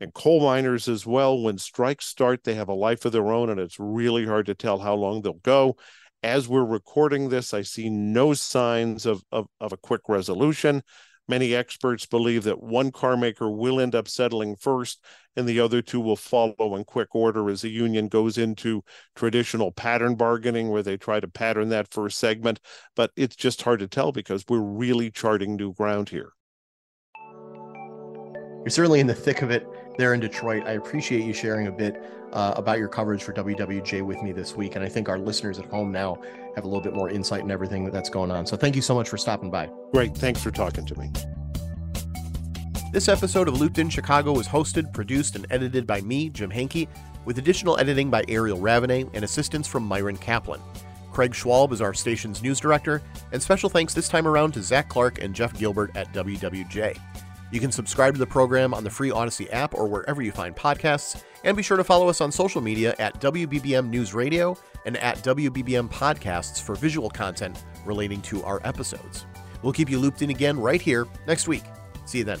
and 0.00 0.14
coal 0.14 0.40
miners 0.40 0.88
as 0.88 1.06
well. 1.06 1.40
When 1.40 1.58
strikes 1.58 2.06
start, 2.06 2.44
they 2.44 2.54
have 2.54 2.68
a 2.68 2.74
life 2.74 3.04
of 3.04 3.12
their 3.12 3.30
own, 3.30 3.50
and 3.50 3.60
it's 3.60 3.78
really 3.78 4.26
hard 4.26 4.46
to 4.46 4.54
tell 4.54 4.78
how 4.78 4.94
long 4.94 5.22
they'll 5.22 5.34
go. 5.34 5.76
As 6.22 6.48
we're 6.48 6.64
recording 6.64 7.28
this, 7.28 7.54
I 7.54 7.62
see 7.62 7.88
no 7.90 8.34
signs 8.34 9.06
of, 9.06 9.22
of, 9.30 9.46
of 9.60 9.72
a 9.72 9.76
quick 9.76 10.02
resolution. 10.08 10.82
Many 11.28 11.54
experts 11.54 12.06
believe 12.06 12.44
that 12.44 12.62
one 12.62 12.90
car 12.90 13.16
maker 13.16 13.50
will 13.50 13.80
end 13.80 13.94
up 13.94 14.08
settling 14.08 14.56
first 14.56 15.04
and 15.36 15.46
the 15.46 15.60
other 15.60 15.82
two 15.82 16.00
will 16.00 16.16
follow 16.16 16.74
in 16.74 16.84
quick 16.84 17.14
order 17.14 17.50
as 17.50 17.60
the 17.60 17.68
union 17.68 18.08
goes 18.08 18.38
into 18.38 18.82
traditional 19.14 19.70
pattern 19.70 20.16
bargaining 20.16 20.70
where 20.70 20.82
they 20.82 20.96
try 20.96 21.20
to 21.20 21.28
pattern 21.28 21.68
that 21.68 21.92
first 21.92 22.18
segment. 22.18 22.58
But 22.96 23.12
it's 23.14 23.36
just 23.36 23.62
hard 23.62 23.80
to 23.80 23.86
tell 23.86 24.10
because 24.10 24.44
we're 24.48 24.58
really 24.58 25.10
charting 25.10 25.54
new 25.54 25.74
ground 25.74 26.08
here. 26.08 26.32
You're 28.60 28.70
certainly 28.70 28.98
in 28.98 29.06
the 29.06 29.14
thick 29.14 29.42
of 29.42 29.50
it 29.50 29.64
there 29.98 30.14
in 30.14 30.20
Detroit. 30.20 30.62
I 30.66 30.72
appreciate 30.72 31.24
you 31.24 31.34
sharing 31.34 31.66
a 31.66 31.72
bit 31.72 32.02
uh, 32.32 32.54
about 32.56 32.78
your 32.78 32.88
coverage 32.88 33.22
for 33.22 33.32
WWJ 33.34 34.02
with 34.02 34.22
me 34.22 34.32
this 34.32 34.54
week. 34.54 34.76
And 34.76 34.84
I 34.84 34.88
think 34.88 35.08
our 35.08 35.18
listeners 35.18 35.58
at 35.58 35.66
home 35.66 35.92
now 35.92 36.22
have 36.54 36.64
a 36.64 36.66
little 36.66 36.82
bit 36.82 36.94
more 36.94 37.10
insight 37.10 37.40
in 37.40 37.50
everything 37.50 37.90
that's 37.90 38.08
going 38.08 38.30
on. 38.30 38.46
So 38.46 38.56
thank 38.56 38.76
you 38.76 38.82
so 38.82 38.94
much 38.94 39.08
for 39.08 39.18
stopping 39.18 39.50
by. 39.50 39.68
Great. 39.92 40.16
Thanks 40.16 40.42
for 40.42 40.50
talking 40.50 40.86
to 40.86 40.98
me. 40.98 41.10
This 42.92 43.08
episode 43.08 43.48
of 43.48 43.60
Looped 43.60 43.78
in 43.78 43.90
Chicago 43.90 44.32
was 44.32 44.48
hosted, 44.48 44.94
produced, 44.94 45.36
and 45.36 45.46
edited 45.50 45.86
by 45.86 46.00
me, 46.00 46.30
Jim 46.30 46.50
Hanke, 46.50 46.88
with 47.26 47.38
additional 47.38 47.78
editing 47.78 48.08
by 48.08 48.24
Ariel 48.28 48.58
Ravenay 48.58 49.10
and 49.12 49.24
assistance 49.24 49.66
from 49.66 49.82
Myron 49.82 50.16
Kaplan. 50.16 50.60
Craig 51.12 51.32
Schwalb 51.32 51.72
is 51.72 51.82
our 51.82 51.92
station's 51.92 52.42
news 52.42 52.60
director, 52.60 53.02
and 53.32 53.42
special 53.42 53.68
thanks 53.68 53.92
this 53.92 54.08
time 54.08 54.26
around 54.26 54.52
to 54.52 54.62
Zach 54.62 54.88
Clark 54.88 55.20
and 55.20 55.34
Jeff 55.34 55.58
Gilbert 55.58 55.90
at 55.96 56.12
WWJ. 56.14 56.98
You 57.50 57.60
can 57.60 57.72
subscribe 57.72 58.14
to 58.14 58.18
the 58.18 58.26
program 58.26 58.74
on 58.74 58.84
the 58.84 58.90
free 58.90 59.10
Odyssey 59.10 59.50
app 59.50 59.74
or 59.74 59.86
wherever 59.86 60.20
you 60.20 60.32
find 60.32 60.54
podcasts, 60.54 61.22
and 61.44 61.56
be 61.56 61.62
sure 61.62 61.76
to 61.76 61.84
follow 61.84 62.08
us 62.08 62.20
on 62.20 62.30
social 62.30 62.60
media 62.60 62.94
at 62.98 63.20
WBBM 63.20 63.88
News 63.88 64.12
Radio 64.12 64.56
and 64.84 64.96
at 64.98 65.16
WBBM 65.18 65.90
Podcasts 65.90 66.60
for 66.60 66.74
visual 66.74 67.08
content 67.08 67.64
relating 67.84 68.20
to 68.22 68.42
our 68.44 68.60
episodes. 68.64 69.26
We'll 69.62 69.72
keep 69.72 69.90
you 69.90 69.98
looped 69.98 70.22
in 70.22 70.30
again 70.30 70.58
right 70.58 70.80
here 70.80 71.06
next 71.26 71.48
week. 71.48 71.64
See 72.04 72.18
you 72.18 72.24
then. 72.24 72.40